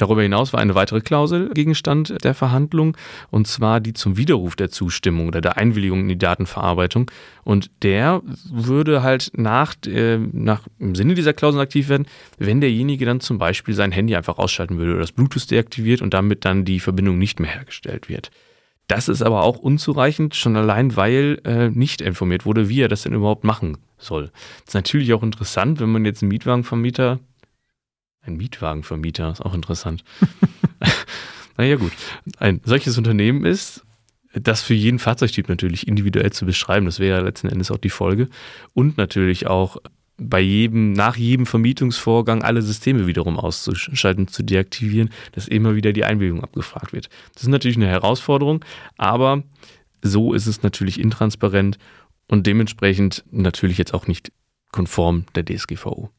Darüber 0.00 0.22
hinaus 0.22 0.54
war 0.54 0.60
eine 0.60 0.74
weitere 0.74 1.02
Klausel 1.02 1.50
Gegenstand 1.52 2.24
der 2.24 2.32
Verhandlung, 2.32 2.96
und 3.30 3.46
zwar 3.46 3.80
die 3.80 3.92
zum 3.92 4.16
Widerruf 4.16 4.56
der 4.56 4.70
Zustimmung 4.70 5.28
oder 5.28 5.42
der 5.42 5.58
Einwilligung 5.58 6.00
in 6.00 6.08
die 6.08 6.16
Datenverarbeitung. 6.16 7.10
Und 7.44 7.70
der 7.82 8.22
würde 8.50 9.02
halt 9.02 9.30
nach, 9.34 9.74
äh, 9.86 10.16
nach 10.16 10.62
im 10.78 10.94
Sinne 10.94 11.12
dieser 11.12 11.34
Klausel 11.34 11.60
aktiv 11.60 11.90
werden, 11.90 12.06
wenn 12.38 12.62
derjenige 12.62 13.04
dann 13.04 13.20
zum 13.20 13.36
Beispiel 13.36 13.74
sein 13.74 13.92
Handy 13.92 14.16
einfach 14.16 14.38
ausschalten 14.38 14.78
würde 14.78 14.92
oder 14.92 15.00
das 15.00 15.12
Bluetooth 15.12 15.50
deaktiviert 15.50 16.00
und 16.00 16.14
damit 16.14 16.46
dann 16.46 16.64
die 16.64 16.80
Verbindung 16.80 17.18
nicht 17.18 17.38
mehr 17.38 17.50
hergestellt 17.50 18.08
wird. 18.08 18.30
Das 18.88 19.06
ist 19.06 19.20
aber 19.20 19.42
auch 19.42 19.58
unzureichend, 19.58 20.34
schon 20.34 20.56
allein 20.56 20.96
weil 20.96 21.42
äh, 21.44 21.68
nicht 21.68 22.00
informiert 22.00 22.46
wurde, 22.46 22.70
wie 22.70 22.80
er 22.80 22.88
das 22.88 23.02
denn 23.02 23.12
überhaupt 23.12 23.44
machen 23.44 23.76
soll. 23.98 24.30
Das 24.60 24.68
ist 24.68 24.74
natürlich 24.74 25.12
auch 25.12 25.22
interessant, 25.22 25.78
wenn 25.78 25.92
man 25.92 26.06
jetzt 26.06 26.22
einen 26.22 26.30
Mietwagenvermieter 26.30 27.20
ein 28.22 28.36
Mietwagenvermieter, 28.36 29.30
ist 29.30 29.40
auch 29.40 29.54
interessant. 29.54 30.04
naja, 31.56 31.76
gut. 31.76 31.92
Ein 32.38 32.60
solches 32.64 32.98
Unternehmen 32.98 33.44
ist, 33.44 33.84
das 34.32 34.62
für 34.62 34.74
jeden 34.74 34.98
Fahrzeugtyp 34.98 35.48
natürlich 35.48 35.88
individuell 35.88 36.32
zu 36.32 36.46
beschreiben, 36.46 36.86
das 36.86 37.00
wäre 37.00 37.18
ja 37.18 37.24
letzten 37.24 37.48
Endes 37.48 37.70
auch 37.70 37.78
die 37.78 37.90
Folge. 37.90 38.28
Und 38.74 38.96
natürlich 38.96 39.46
auch 39.46 39.78
bei 40.20 40.40
jedem, 40.40 40.92
nach 40.92 41.16
jedem 41.16 41.46
Vermietungsvorgang 41.46 42.42
alle 42.42 42.62
Systeme 42.62 43.06
wiederum 43.06 43.38
auszuschalten, 43.38 44.28
zu 44.28 44.42
deaktivieren, 44.42 45.10
dass 45.32 45.48
immer 45.48 45.74
wieder 45.74 45.92
die 45.92 46.04
Einwilligung 46.04 46.44
abgefragt 46.44 46.92
wird. 46.92 47.08
Das 47.34 47.42
ist 47.42 47.48
natürlich 47.48 47.78
eine 47.78 47.88
Herausforderung, 47.88 48.64
aber 48.98 49.42
so 50.02 50.34
ist 50.34 50.46
es 50.46 50.62
natürlich 50.62 51.00
intransparent 51.00 51.78
und 52.28 52.46
dementsprechend 52.46 53.24
natürlich 53.30 53.78
jetzt 53.78 53.94
auch 53.94 54.06
nicht 54.06 54.30
konform 54.72 55.24
der 55.34 55.44
DSGVO. 55.44 56.10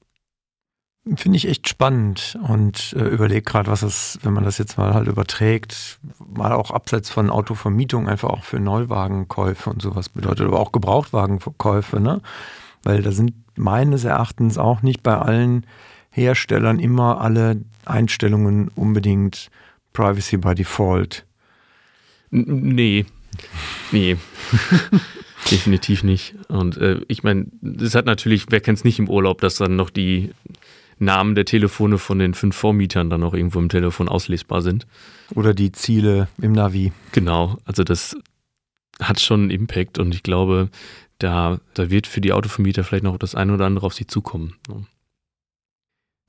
Finde 1.15 1.35
ich 1.35 1.47
echt 1.47 1.67
spannend 1.67 2.37
und 2.47 2.93
äh, 2.95 3.07
überlege 3.07 3.41
gerade, 3.41 3.71
was 3.71 3.81
es, 3.81 4.19
wenn 4.21 4.33
man 4.33 4.43
das 4.43 4.59
jetzt 4.59 4.77
mal 4.77 4.93
halt 4.93 5.07
überträgt, 5.07 5.99
mal 6.19 6.51
auch 6.51 6.69
abseits 6.69 7.09
von 7.09 7.31
Autovermietung, 7.31 8.07
einfach 8.07 8.29
auch 8.29 8.43
für 8.43 8.59
Neuwagenkäufe 8.59 9.71
und 9.71 9.81
sowas 9.81 10.09
bedeutet, 10.09 10.45
aber 10.45 10.59
auch 10.59 10.71
Gebrauchtwagenkäufe, 10.71 11.99
ne? 11.99 12.21
Weil 12.83 13.01
da 13.01 13.11
sind 13.11 13.33
meines 13.55 14.03
Erachtens 14.03 14.59
auch 14.59 14.83
nicht 14.83 15.01
bei 15.01 15.17
allen 15.17 15.65
Herstellern 16.11 16.79
immer 16.79 17.19
alle 17.19 17.61
Einstellungen 17.85 18.67
unbedingt 18.67 19.49
Privacy 19.93 20.37
by 20.37 20.53
Default. 20.53 21.25
Nee. 22.29 23.05
Nee. 23.91 24.17
Definitiv 25.49 26.03
nicht. 26.03 26.35
Und 26.47 26.77
äh, 26.77 27.01
ich 27.07 27.23
meine, 27.23 27.47
es 27.81 27.95
hat 27.95 28.05
natürlich, 28.05 28.45
wer 28.49 28.61
kennt 28.61 28.77
es 28.77 28.83
nicht 28.83 28.99
im 28.99 29.09
Urlaub, 29.09 29.41
dass 29.41 29.55
dann 29.55 29.75
noch 29.75 29.89
die 29.89 30.31
Namen 31.01 31.35
der 31.35 31.45
Telefone 31.45 31.97
von 31.97 32.19
den 32.19 32.33
fünf 32.33 32.55
Vormietern 32.55 33.09
dann 33.09 33.23
auch 33.23 33.33
irgendwo 33.33 33.59
im 33.59 33.69
Telefon 33.69 34.07
auslesbar 34.07 34.61
sind. 34.61 34.87
Oder 35.35 35.53
die 35.53 35.71
Ziele 35.71 36.27
im 36.41 36.53
Navi. 36.53 36.93
Genau, 37.11 37.57
also 37.65 37.83
das 37.83 38.15
hat 39.01 39.19
schon 39.19 39.41
einen 39.41 39.51
Impact 39.51 39.97
und 39.97 40.13
ich 40.13 40.23
glaube, 40.23 40.69
da, 41.17 41.59
da 41.73 41.89
wird 41.89 42.07
für 42.07 42.21
die 42.21 42.33
Autovermieter 42.33 42.83
vielleicht 42.83 43.03
noch 43.03 43.17
das 43.17 43.35
eine 43.35 43.53
oder 43.53 43.65
andere 43.65 43.85
auf 43.85 43.93
sie 43.93 44.07
zukommen. 44.07 44.55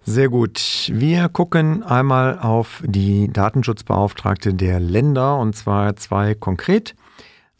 Sehr 0.04 0.28
gut. 0.28 0.90
Wir 0.92 1.28
gucken 1.28 1.82
einmal 1.84 2.38
auf 2.38 2.82
die 2.84 3.28
Datenschutzbeauftragte 3.32 4.52
der 4.52 4.80
Länder 4.80 5.38
und 5.38 5.54
zwar 5.54 5.96
zwei 5.96 6.34
konkret. 6.34 6.96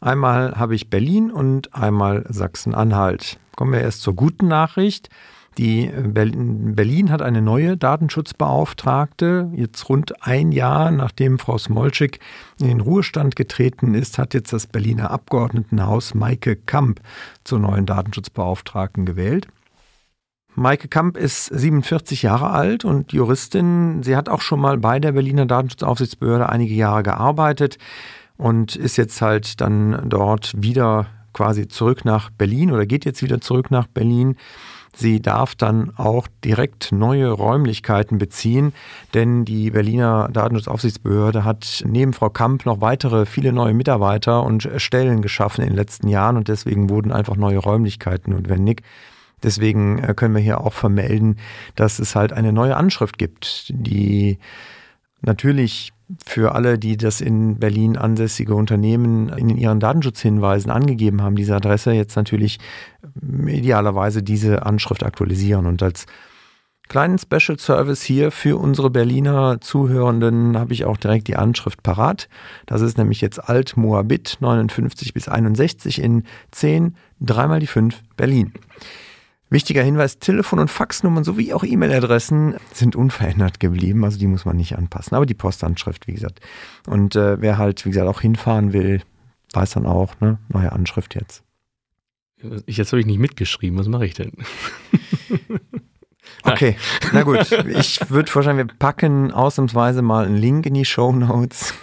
Einmal 0.01 0.57
habe 0.57 0.75
ich 0.75 0.89
Berlin 0.89 1.31
und 1.31 1.73
einmal 1.73 2.25
Sachsen-Anhalt. 2.27 3.39
Kommen 3.55 3.71
wir 3.71 3.79
erst 3.79 4.01
zur 4.01 4.15
guten 4.15 4.49
Nachricht. 4.49 5.09
Die 5.57 5.91
Berlin 5.93 7.11
hat 7.11 7.21
eine 7.21 7.41
neue 7.41 7.77
Datenschutzbeauftragte. 7.77 9.51
Jetzt 9.55 9.87
rund 9.87 10.25
ein 10.25 10.51
Jahr 10.51 10.89
nachdem 10.89 11.37
Frau 11.37 11.57
Smolczyk 11.57 12.19
in 12.59 12.67
den 12.67 12.81
Ruhestand 12.81 13.35
getreten 13.35 13.93
ist, 13.93 14.17
hat 14.17 14.33
jetzt 14.33 14.51
das 14.51 14.65
Berliner 14.65 15.11
Abgeordnetenhaus 15.11 16.15
Maike 16.15 16.55
Kamp 16.55 17.01
zur 17.43 17.59
neuen 17.59 17.85
Datenschutzbeauftragten 17.85 19.05
gewählt. 19.05 19.47
Maike 20.55 20.87
Kamp 20.87 21.17
ist 21.17 21.45
47 21.45 22.23
Jahre 22.23 22.49
alt 22.49 22.85
und 22.85 23.11
Juristin. 23.11 24.03
Sie 24.03 24.15
hat 24.15 24.29
auch 24.29 24.41
schon 24.41 24.59
mal 24.59 24.77
bei 24.77 24.99
der 24.99 25.11
Berliner 25.11 25.45
Datenschutzaufsichtsbehörde 25.45 26.49
einige 26.49 26.73
Jahre 26.75 27.03
gearbeitet 27.03 27.77
und 28.37 28.75
ist 28.75 28.97
jetzt 28.97 29.21
halt 29.21 29.61
dann 29.61 30.09
dort 30.09 30.53
wieder 30.55 31.07
quasi 31.33 31.67
zurück 31.67 32.05
nach 32.05 32.29
Berlin 32.29 32.71
oder 32.71 32.85
geht 32.85 33.05
jetzt 33.05 33.21
wieder 33.21 33.41
zurück 33.41 33.71
nach 33.71 33.87
Berlin 33.87 34.35
Sie 34.95 35.21
darf 35.21 35.55
dann 35.55 35.91
auch 35.97 36.27
direkt 36.45 36.91
neue 36.91 37.31
Räumlichkeiten 37.31 38.19
beziehen, 38.19 38.73
denn 39.15 39.43
die 39.43 39.71
Berliner 39.71 40.29
Datenschutzaufsichtsbehörde 40.31 41.43
hat 41.43 41.83
neben 41.87 42.13
Frau 42.13 42.29
Kamp 42.29 42.65
noch 42.65 42.79
weitere 42.79 43.25
viele 43.25 43.53
neue 43.53 43.73
Mitarbeiter 43.73 44.43
und 44.43 44.69
Stellen 44.77 45.23
geschaffen 45.23 45.61
in 45.61 45.69
den 45.69 45.75
letzten 45.75 46.07
Jahren 46.09 46.37
und 46.37 46.47
deswegen 46.47 46.89
wurden 46.89 47.11
einfach 47.11 47.35
neue 47.35 47.57
Räumlichkeiten 47.57 48.33
notwendig. 48.33 48.83
Deswegen 49.41 49.99
äh, 49.99 50.13
können 50.15 50.35
wir 50.35 50.41
hier 50.41 50.61
auch 50.61 50.73
vermelden, 50.73 51.37
dass 51.75 51.99
es 51.99 52.15
halt 52.15 52.31
eine 52.31 52.53
neue 52.53 52.77
Anschrift 52.77 53.17
gibt, 53.17 53.73
die 53.75 54.37
natürlich 55.21 55.91
für 56.25 56.55
alle, 56.55 56.77
die 56.77 56.97
das 56.97 57.21
in 57.21 57.59
Berlin 57.59 57.97
ansässige 57.97 58.55
Unternehmen 58.55 59.29
in 59.29 59.57
ihren 59.57 59.79
Datenschutzhinweisen 59.79 60.71
angegeben 60.71 61.21
haben, 61.21 61.35
diese 61.35 61.55
Adresse 61.55 61.91
jetzt 61.91 62.15
natürlich 62.15 62.59
idealerweise 63.21 64.23
diese 64.23 64.65
Anschrift 64.65 65.03
aktualisieren. 65.03 65.65
Und 65.65 65.81
als 65.83 66.05
kleinen 66.87 67.17
Special 67.17 67.57
Service 67.57 68.03
hier 68.03 68.31
für 68.31 68.57
unsere 68.57 68.89
Berliner 68.89 69.59
Zuhörenden 69.61 70.57
habe 70.57 70.73
ich 70.73 70.85
auch 70.85 70.97
direkt 70.97 71.27
die 71.27 71.35
Anschrift 71.35 71.83
parat. 71.83 72.29
Das 72.65 72.81
ist 72.81 72.97
nämlich 72.97 73.21
jetzt 73.21 73.39
Alt 73.39 73.77
Moabit 73.77 74.37
59 74.39 75.13
bis 75.13 75.27
61 75.27 76.01
in 76.01 76.23
10, 76.51 76.95
dreimal 77.19 77.59
die 77.59 77.67
5 77.67 78.01
Berlin. 78.15 78.53
Wichtiger 79.53 79.83
Hinweis, 79.83 80.17
Telefon- 80.17 80.57
und 80.57 80.71
Faxnummern 80.71 81.23
sowie 81.23 81.53
auch 81.53 81.63
E-Mail-Adressen 81.63 82.55
sind 82.73 82.95
unverändert 82.95 83.59
geblieben, 83.59 84.03
also 84.03 84.17
die 84.17 84.25
muss 84.25 84.45
man 84.45 84.57
nicht 84.57 84.75
anpassen. 84.75 85.15
Aber 85.15 85.27
die 85.27 85.35
Postanschrift, 85.35 86.07
wie 86.07 86.13
gesagt. 86.13 86.39
Und 86.87 87.15
äh, 87.15 87.39
wer 87.39 87.59
halt, 87.59 87.85
wie 87.85 87.89
gesagt, 87.89 88.07
auch 88.07 88.19
hinfahren 88.19 88.73
will, 88.73 89.03
weiß 89.53 89.71
dann 89.73 89.85
auch, 89.85 90.19
ne, 90.19 90.39
neue 90.49 90.71
Anschrift 90.71 91.13
jetzt. 91.13 91.43
Jetzt 92.65 92.91
habe 92.91 92.99
ich 92.99 93.05
nicht 93.05 93.19
mitgeschrieben, 93.19 93.77
was 93.77 93.87
mache 93.87 94.07
ich 94.07 94.15
denn? 94.15 94.31
okay, 96.43 96.75
na 97.13 97.21
gut. 97.21 97.51
Ich 97.77 98.09
würde 98.09 98.31
vorschlagen, 98.31 98.57
wir 98.57 98.65
packen 98.65 99.31
ausnahmsweise 99.31 100.01
mal 100.01 100.25
einen 100.25 100.37
Link 100.37 100.65
in 100.65 100.73
die 100.73 100.83
Show 100.83 101.11
Notes 101.13 101.75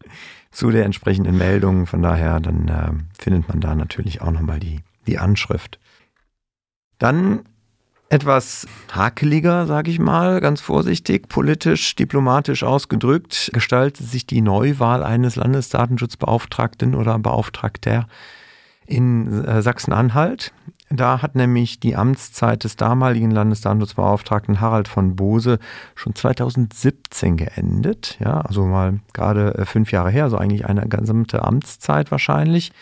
zu 0.50 0.70
der 0.70 0.86
entsprechenden 0.86 1.36
Meldung. 1.36 1.84
Von 1.84 2.00
daher, 2.00 2.40
dann 2.40 2.68
äh, 2.68 3.22
findet 3.22 3.48
man 3.48 3.60
da 3.60 3.74
natürlich 3.74 4.22
auch 4.22 4.30
nochmal 4.30 4.60
die, 4.60 4.80
die 5.06 5.18
Anschrift. 5.18 5.78
Dann 6.98 7.40
etwas 8.10 8.66
hakeliger, 8.90 9.66
sage 9.66 9.90
ich 9.90 9.98
mal, 9.98 10.40
ganz 10.40 10.60
vorsichtig, 10.60 11.28
politisch, 11.28 11.94
diplomatisch 11.94 12.62
ausgedrückt, 12.62 13.50
gestaltet 13.52 14.06
sich 14.06 14.26
die 14.26 14.40
Neuwahl 14.40 15.02
eines 15.02 15.36
Landesdatenschutzbeauftragten 15.36 16.94
oder 16.94 17.18
Beauftragter 17.18 18.06
in 18.86 19.44
äh, 19.44 19.60
Sachsen-Anhalt. 19.60 20.52
Da 20.90 21.20
hat 21.20 21.34
nämlich 21.34 21.80
die 21.80 21.96
Amtszeit 21.96 22.64
des 22.64 22.76
damaligen 22.76 23.30
Landesdatenschutzbeauftragten 23.30 24.60
Harald 24.60 24.88
von 24.88 25.16
Bose 25.16 25.58
schon 25.94 26.14
2017 26.14 27.36
geendet. 27.36 28.16
Ja, 28.20 28.40
also 28.40 28.64
mal 28.64 29.00
gerade 29.12 29.54
äh, 29.54 29.64
fünf 29.66 29.92
Jahre 29.92 30.10
her, 30.10 30.24
also 30.24 30.38
eigentlich 30.38 30.64
eine 30.64 30.88
gesamte 30.88 31.44
Amtszeit 31.44 32.10
wahrscheinlich. 32.10 32.72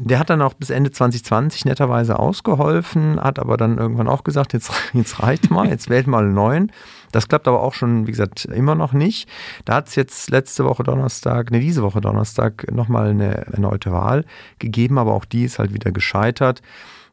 Der 0.00 0.20
hat 0.20 0.30
dann 0.30 0.42
auch 0.42 0.54
bis 0.54 0.70
Ende 0.70 0.92
2020 0.92 1.64
netterweise 1.64 2.20
ausgeholfen, 2.20 3.20
hat 3.20 3.40
aber 3.40 3.56
dann 3.56 3.78
irgendwann 3.78 4.06
auch 4.06 4.22
gesagt, 4.22 4.52
jetzt, 4.52 4.70
jetzt 4.92 5.20
reicht 5.20 5.50
mal, 5.50 5.68
jetzt 5.68 5.90
wählt 5.90 6.06
mal 6.06 6.24
einen 6.24 6.34
neuen. 6.34 6.72
Das 7.10 7.26
klappt 7.26 7.48
aber 7.48 7.62
auch 7.62 7.74
schon, 7.74 8.06
wie 8.06 8.12
gesagt, 8.12 8.44
immer 8.44 8.74
noch 8.74 8.92
nicht. 8.92 9.28
Da 9.64 9.74
hat 9.76 9.88
es 9.88 9.96
jetzt 9.96 10.30
letzte 10.30 10.64
Woche 10.64 10.84
Donnerstag, 10.84 11.50
ne, 11.50 11.58
diese 11.58 11.82
Woche 11.82 12.00
Donnerstag 12.00 12.70
nochmal 12.70 13.10
eine 13.10 13.46
erneute 13.46 13.90
Wahl 13.90 14.24
gegeben, 14.58 14.98
aber 14.98 15.14
auch 15.14 15.24
die 15.24 15.44
ist 15.44 15.58
halt 15.58 15.74
wieder 15.74 15.90
gescheitert. 15.90 16.62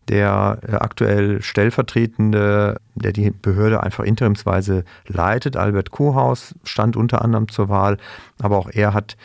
Der 0.08 0.60
äh, 0.68 0.74
aktuell 0.74 1.42
stellvertretende, 1.42 2.80
der 2.94 3.14
die 3.14 3.32
Behörde 3.32 3.82
einfach 3.82 4.04
interimsweise 4.04 4.84
leitet, 5.08 5.58
Albert 5.58 5.90
Kohaus, 5.90 6.54
stand 6.64 6.96
unter 6.96 7.24
anderem 7.24 7.48
zur 7.48 7.70
Wahl, 7.70 7.98
aber 8.40 8.58
auch 8.58 8.70
er 8.70 8.94
hat 8.94 9.18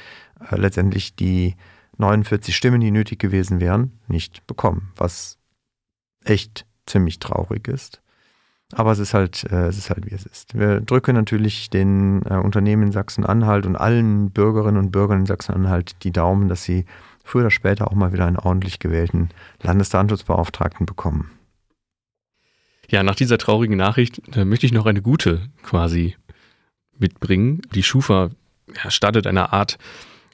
äh, 0.51 0.57
letztendlich 0.57 1.15
die 1.15 1.57
49 2.01 2.57
Stimmen, 2.57 2.81
die 2.81 2.91
nötig 2.91 3.19
gewesen 3.19 3.61
wären, 3.61 3.99
nicht 4.09 4.47
bekommen, 4.47 4.93
was 4.97 5.39
echt 6.25 6.67
ziemlich 6.87 7.19
traurig 7.19 7.69
ist. 7.69 8.01
Aber 8.73 8.93
es 8.93 8.99
ist 9.01 9.15
halt, 9.15 9.45
äh, 9.51 9.67
es 9.67 9.79
ist 9.79 9.91
halt 9.91 10.07
wie 10.07 10.15
es 10.15 10.25
ist. 10.27 10.57
Wir 10.57 10.81
drücken 10.81 11.15
natürlich 11.15 11.71
den 11.71 12.23
äh, 12.23 12.35
Unternehmen 12.35 12.85
in 12.85 12.93
Sachsen-Anhalt 12.93 13.67
und 13.67 13.77
allen 13.77 14.31
Bürgerinnen 14.31 14.79
und 14.79 14.93
Bürgern 14.93 15.21
in 15.21 15.27
Sachsen-Anhalt 15.27 16.05
die 16.05 16.13
Daumen, 16.13 16.49
dass 16.49 16.63
sie 16.63 16.85
früher 17.25 17.43
oder 17.43 17.51
später 17.51 17.91
auch 17.91 17.95
mal 17.95 18.13
wieder 18.13 18.27
einen 18.27 18.39
ordentlich 18.39 18.79
gewählten 18.79 19.31
Landesdatenschutzbeauftragten 19.63 20.87
bekommen. 20.87 21.33
Ja, 22.89 23.03
nach 23.03 23.15
dieser 23.15 23.39
traurigen 23.39 23.77
Nachricht 23.77 24.37
äh, 24.37 24.45
möchte 24.45 24.67
ich 24.67 24.73
noch 24.73 24.87
eine 24.87 25.03
gute 25.03 25.49
quasi 25.63 26.17
mitbringen. 26.97 27.63
Die 27.75 27.83
Schufa 27.83 28.31
ja, 28.83 28.91
startet 28.91 29.27
eine 29.27 29.53
Art 29.53 29.79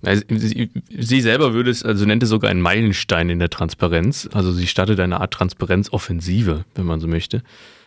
sie, 0.03 1.21
selber 1.21 1.55
würde 1.55 1.71
es, 1.71 1.83
also 1.83 2.05
nennt 2.05 2.23
es 2.23 2.29
sogar 2.29 2.51
einen 2.51 2.61
Meilenstein 2.61 3.31
in 3.31 3.39
der 3.39 3.51
Transparenz. 3.51 4.29
Also 4.33 4.53
sie 4.53 4.67
startet 4.67 5.01
eine 5.01 5.21
Art 5.21 5.33
Transparenzoffensive, 5.33 6.65
wenn 6.75 6.87
man 6.87 7.01
so 7.01 7.09
möchte. 7.09 7.43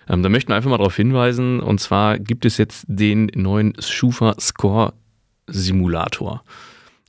Ähm, 0.10 0.24
da 0.24 0.30
möchten 0.30 0.50
wir 0.52 0.56
einfach 0.56 0.70
mal 0.70 0.78
darauf 0.78 0.96
hinweisen, 0.96 1.60
und 1.60 1.80
zwar 1.80 2.18
gibt 2.18 2.46
es 2.46 2.58
jetzt 2.58 2.86
den 2.88 3.30
neuen 3.36 3.74
Schufa 3.80 4.36
Score 4.40 4.94
Simulator. 5.48 6.44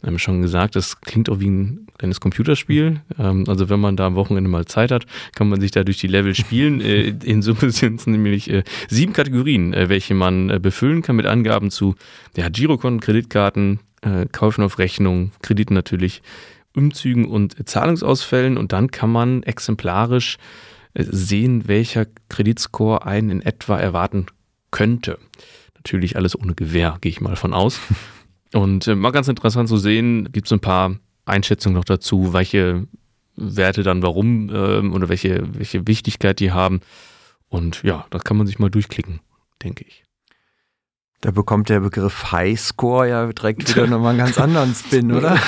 Wir 0.00 0.08
haben 0.08 0.18
schon 0.18 0.40
gesagt, 0.40 0.76
das 0.76 1.00
klingt 1.00 1.28
auch 1.28 1.40
wie 1.40 1.50
ein 1.50 1.86
kleines 1.98 2.20
Computerspiel. 2.20 3.00
Ähm, 3.18 3.44
also 3.48 3.68
wenn 3.68 3.80
man 3.80 3.96
da 3.96 4.06
am 4.06 4.14
Wochenende 4.14 4.48
mal 4.48 4.64
Zeit 4.64 4.90
hat, 4.90 5.06
kann 5.34 5.48
man 5.48 5.60
sich 5.60 5.70
da 5.70 5.84
durch 5.84 5.98
die 5.98 6.06
Level 6.06 6.34
spielen. 6.34 6.80
Äh, 6.90 7.14
in 7.24 7.42
Summe 7.42 7.70
sind 7.70 8.00
es 8.00 8.06
nämlich 8.06 8.50
äh, 8.50 8.64
sieben 8.88 9.12
Kategorien, 9.12 9.74
äh, 9.74 9.88
welche 9.88 10.14
man 10.14 10.60
befüllen 10.62 11.02
kann 11.02 11.16
mit 11.16 11.26
Angaben 11.26 11.70
zu 11.70 11.94
ja, 12.36 12.48
Girokonten, 12.48 13.00
Kreditkarten, 13.00 13.80
Kaufen 14.32 14.64
auf 14.64 14.78
Rechnung, 14.78 15.32
Krediten 15.42 15.74
natürlich, 15.74 16.22
Umzügen 16.74 17.26
und 17.26 17.68
Zahlungsausfällen. 17.68 18.56
Und 18.56 18.72
dann 18.72 18.90
kann 18.90 19.10
man 19.10 19.42
exemplarisch 19.42 20.38
sehen, 20.94 21.68
welcher 21.68 22.06
Kreditscore 22.28 23.06
einen 23.06 23.30
in 23.30 23.42
etwa 23.42 23.78
erwarten 23.78 24.26
könnte. 24.70 25.18
Natürlich 25.74 26.16
alles 26.16 26.38
ohne 26.38 26.54
Gewähr, 26.54 26.98
gehe 27.00 27.10
ich 27.10 27.20
mal 27.20 27.36
von 27.36 27.54
aus. 27.54 27.80
Und 28.52 28.88
äh, 28.88 28.96
mal 28.96 29.12
ganz 29.12 29.28
interessant 29.28 29.68
zu 29.68 29.76
sehen, 29.76 30.32
gibt 30.32 30.46
es 30.48 30.52
ein 30.52 30.60
paar 30.60 30.96
Einschätzungen 31.24 31.76
noch 31.76 31.84
dazu, 31.84 32.32
welche 32.32 32.88
Werte 33.36 33.82
dann 33.82 34.02
warum 34.02 34.48
äh, 34.48 34.80
oder 34.80 35.08
welche, 35.08 35.42
welche 35.54 35.86
Wichtigkeit 35.86 36.40
die 36.40 36.50
haben. 36.50 36.80
Und 37.48 37.82
ja, 37.84 38.06
das 38.10 38.24
kann 38.24 38.36
man 38.36 38.46
sich 38.46 38.58
mal 38.58 38.70
durchklicken, 38.70 39.20
denke 39.62 39.84
ich. 39.86 40.02
Da 41.22 41.30
bekommt 41.33 41.68
der 41.68 41.80
Begriff 41.80 42.33
Highscore 42.33 43.09
ja 43.09 43.26
direkt 43.33 43.68
wieder 43.68 43.87
nochmal 43.87 44.11
einen 44.11 44.18
ganz 44.18 44.38
anderen 44.38 44.74
Spin, 44.74 45.12
oder? 45.16 45.38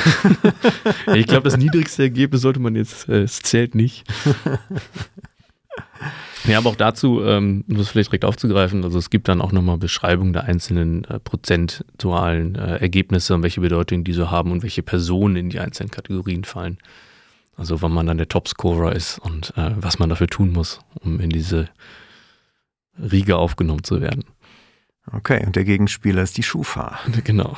ich 1.14 1.26
glaube, 1.26 1.44
das 1.44 1.56
niedrigste 1.56 2.02
Ergebnis 2.02 2.42
sollte 2.42 2.61
man 2.61 2.76
jetzt, 2.76 3.08
äh, 3.08 3.22
es 3.22 3.40
zählt 3.40 3.74
nicht. 3.74 4.04
Ja, 6.44 6.58
aber 6.58 6.70
auch 6.70 6.76
dazu, 6.76 7.22
ähm, 7.22 7.64
um 7.68 7.76
das 7.76 7.88
vielleicht 7.88 8.11
direkt 8.11 8.24
aufzugreifen, 8.24 8.82
also 8.82 8.98
es 8.98 9.11
gibt 9.11 9.28
dann 9.28 9.40
auch 9.40 9.52
nochmal 9.52 9.78
Beschreibungen 9.78 10.32
der 10.32 10.44
einzelnen 10.44 11.04
äh, 11.04 11.20
prozentualen 11.20 12.56
äh, 12.56 12.78
Ergebnisse 12.78 13.35
und 13.35 13.42
welche 13.44 13.61
Bedeutung 13.61 14.02
die 14.02 14.12
so 14.12 14.30
haben 14.30 14.50
und 14.50 14.62
welche 14.64 14.82
Personen 14.82 15.37
in 15.37 15.50
die 15.50 15.61
einzelnen 15.61 15.90
Kategorien 15.90 16.42
fallen. 16.42 16.78
Also 17.56 17.80
wann 17.80 17.92
man 17.92 18.06
dann 18.06 18.18
der 18.18 18.28
Topscorer 18.28 18.92
ist 18.92 19.18
und 19.20 19.56
äh, 19.56 19.70
was 19.76 20.00
man 20.00 20.08
dafür 20.08 20.26
tun 20.26 20.50
muss, 20.50 20.80
um 21.00 21.20
in 21.20 21.30
diese 21.30 21.68
Riege 22.98 23.37
aufgenommen 23.37 23.85
zu 23.85 24.00
werden. 24.00 24.24
Okay, 25.10 25.44
und 25.44 25.56
der 25.56 25.64
Gegenspieler 25.64 26.22
ist 26.22 26.36
die 26.36 26.42
Schufa. 26.42 26.98
Genau. 27.24 27.56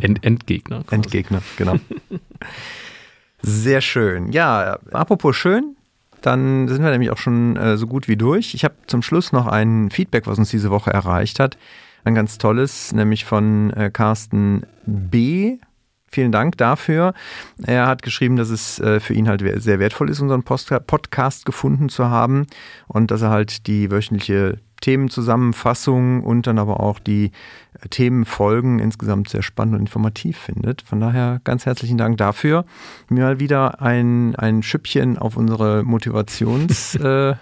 End 0.00 0.24
Endgegner. 0.24 0.82
Quasi. 0.82 0.94
Endgegner, 0.94 1.42
genau. 1.56 1.76
Sehr 3.42 3.80
schön. 3.80 4.30
Ja, 4.32 4.78
apropos 4.92 5.36
schön, 5.36 5.76
dann 6.20 6.68
sind 6.68 6.82
wir 6.82 6.90
nämlich 6.90 7.10
auch 7.10 7.18
schon 7.18 7.56
äh, 7.56 7.76
so 7.76 7.86
gut 7.86 8.08
wie 8.08 8.16
durch. 8.16 8.54
Ich 8.54 8.64
habe 8.64 8.74
zum 8.86 9.02
Schluss 9.02 9.32
noch 9.32 9.46
ein 9.46 9.90
Feedback, 9.90 10.26
was 10.26 10.38
uns 10.38 10.50
diese 10.50 10.70
Woche 10.70 10.92
erreicht 10.92 11.40
hat. 11.40 11.58
Ein 12.04 12.14
ganz 12.14 12.38
tolles, 12.38 12.92
nämlich 12.92 13.24
von 13.24 13.70
äh, 13.70 13.90
Carsten 13.90 14.66
B. 14.86 15.58
Vielen 16.06 16.30
Dank 16.32 16.58
dafür. 16.58 17.14
Er 17.62 17.86
hat 17.86 18.02
geschrieben, 18.02 18.36
dass 18.36 18.50
es 18.50 18.78
äh, 18.78 19.00
für 19.00 19.14
ihn 19.14 19.28
halt 19.28 19.42
sehr 19.62 19.78
wertvoll 19.78 20.10
ist, 20.10 20.20
unseren 20.20 20.42
Post 20.42 20.72
Podcast 20.86 21.46
gefunden 21.46 21.88
zu 21.88 22.10
haben 22.10 22.46
und 22.86 23.10
dass 23.10 23.22
er 23.22 23.30
halt 23.30 23.66
die 23.66 23.90
wöchentliche 23.90 24.58
Themenzusammenfassung 24.82 26.22
und 26.22 26.46
dann 26.46 26.58
aber 26.58 26.80
auch 26.80 26.98
die 26.98 27.32
äh, 27.80 27.88
Themenfolgen 27.88 28.78
insgesamt 28.78 29.30
sehr 29.30 29.42
spannend 29.42 29.76
und 29.76 29.80
informativ 29.80 30.36
findet. 30.36 30.82
Von 30.82 31.00
daher 31.00 31.40
ganz 31.44 31.64
herzlichen 31.64 31.96
Dank 31.96 32.18
dafür. 32.18 32.66
Mir 33.08 33.24
mal 33.24 33.40
wieder 33.40 33.80
ein, 33.80 34.36
ein 34.36 34.62
Schüppchen 34.62 35.16
auf 35.16 35.38
unsere 35.38 35.82
Motivations, 35.84 36.94
äh, 36.96 37.34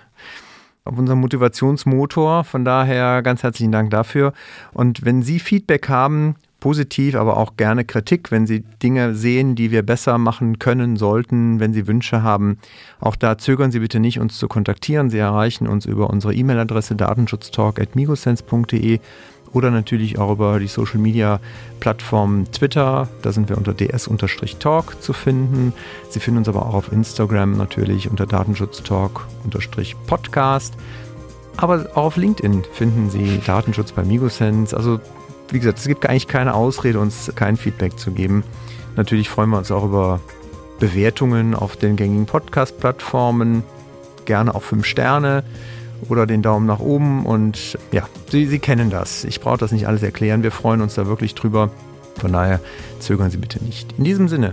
auf 0.84 0.98
unseren 0.98 1.18
Motivationsmotor. 1.18 2.44
Von 2.44 2.64
daher 2.64 3.22
ganz 3.22 3.42
herzlichen 3.42 3.72
Dank 3.72 3.90
dafür. 3.90 4.32
Und 4.72 5.04
wenn 5.04 5.22
Sie 5.22 5.40
Feedback 5.40 5.88
haben, 5.88 6.36
positiv, 6.60 7.16
aber 7.16 7.38
auch 7.38 7.56
gerne 7.56 7.84
Kritik, 7.84 8.30
wenn 8.30 8.46
Sie 8.46 8.62
Dinge 8.82 9.14
sehen, 9.14 9.56
die 9.56 9.70
wir 9.70 9.82
besser 9.82 10.18
machen 10.18 10.58
können 10.58 10.96
sollten, 10.96 11.58
wenn 11.58 11.72
Sie 11.72 11.86
Wünsche 11.86 12.22
haben. 12.22 12.58
Auch 13.00 13.16
da 13.16 13.38
zögern 13.38 13.72
Sie 13.72 13.78
bitte 13.80 13.98
nicht, 13.98 14.20
uns 14.20 14.38
zu 14.38 14.46
kontaktieren. 14.46 15.08
Sie 15.10 15.18
erreichen 15.18 15.66
uns 15.66 15.86
über 15.86 16.10
unsere 16.10 16.34
E-Mail-Adresse 16.34 16.94
datenschutztalk.migosense.de 16.94 19.00
oder 19.52 19.70
natürlich 19.70 20.18
auch 20.18 20.32
über 20.32 20.58
die 20.60 20.68
Social 20.68 21.00
Media 21.00 21.40
Plattform 21.80 22.46
Twitter. 22.52 23.08
Da 23.22 23.32
sind 23.32 23.48
wir 23.48 23.58
unter 23.58 23.74
ds-talk 23.74 25.02
zu 25.02 25.12
finden. 25.12 25.72
Sie 26.08 26.20
finden 26.20 26.38
uns 26.38 26.48
aber 26.48 26.64
auch 26.66 26.74
auf 26.74 26.92
Instagram 26.92 27.56
natürlich 27.56 28.08
unter 28.10 28.26
datenschutztalk-podcast. 28.26 30.74
Aber 31.56 31.86
auch 31.94 32.04
auf 32.04 32.16
LinkedIn 32.16 32.62
finden 32.72 33.10
Sie 33.10 33.40
Datenschutz 33.44 33.90
bei 33.92 34.04
Migosense. 34.04 34.76
Also 34.76 35.00
wie 35.52 35.58
gesagt, 35.58 35.78
es 35.78 35.86
gibt 35.86 36.06
eigentlich 36.08 36.28
keine 36.28 36.54
Ausrede, 36.54 36.98
uns 36.98 37.32
kein 37.34 37.56
Feedback 37.56 37.98
zu 37.98 38.12
geben. 38.12 38.44
Natürlich 38.96 39.28
freuen 39.28 39.50
wir 39.50 39.58
uns 39.58 39.70
auch 39.70 39.84
über 39.84 40.20
Bewertungen 40.78 41.54
auf 41.54 41.76
den 41.76 41.96
gängigen 41.96 42.26
Podcast-Plattformen. 42.26 43.62
Gerne 44.24 44.54
auch 44.54 44.62
fünf 44.62 44.86
Sterne 44.86 45.44
oder 46.08 46.26
den 46.26 46.42
Daumen 46.42 46.66
nach 46.66 46.80
oben. 46.80 47.26
Und 47.26 47.78
ja, 47.92 48.08
Sie, 48.30 48.46
Sie 48.46 48.58
kennen 48.58 48.90
das. 48.90 49.24
Ich 49.24 49.40
brauche 49.40 49.58
das 49.58 49.72
nicht 49.72 49.86
alles 49.86 50.02
erklären. 50.02 50.42
Wir 50.42 50.50
freuen 50.50 50.80
uns 50.80 50.94
da 50.94 51.06
wirklich 51.06 51.34
drüber. 51.34 51.70
Von 52.18 52.32
daher 52.32 52.60
zögern 52.98 53.30
Sie 53.30 53.38
bitte 53.38 53.62
nicht. 53.64 53.94
In 53.96 54.04
diesem 54.04 54.28
Sinne, 54.28 54.52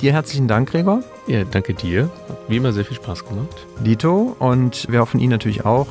dir 0.00 0.12
herzlichen 0.12 0.48
Dank, 0.48 0.70
Gregor. 0.70 1.02
Ja, 1.26 1.44
danke 1.44 1.74
dir. 1.74 2.10
Hat 2.28 2.38
wie 2.48 2.56
immer 2.56 2.72
sehr 2.72 2.84
viel 2.84 2.96
Spaß 2.96 3.26
gemacht. 3.26 3.66
Dito. 3.80 4.36
Und 4.38 4.86
wir 4.90 5.00
hoffen 5.00 5.20
Ihnen 5.20 5.30
natürlich 5.30 5.64
auch. 5.64 5.86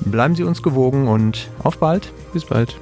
Bleiben 0.00 0.34
Sie 0.34 0.44
uns 0.44 0.62
gewogen 0.62 1.08
und 1.08 1.48
auf 1.62 1.78
bald. 1.78 2.12
Bis 2.32 2.44
bald. 2.44 2.76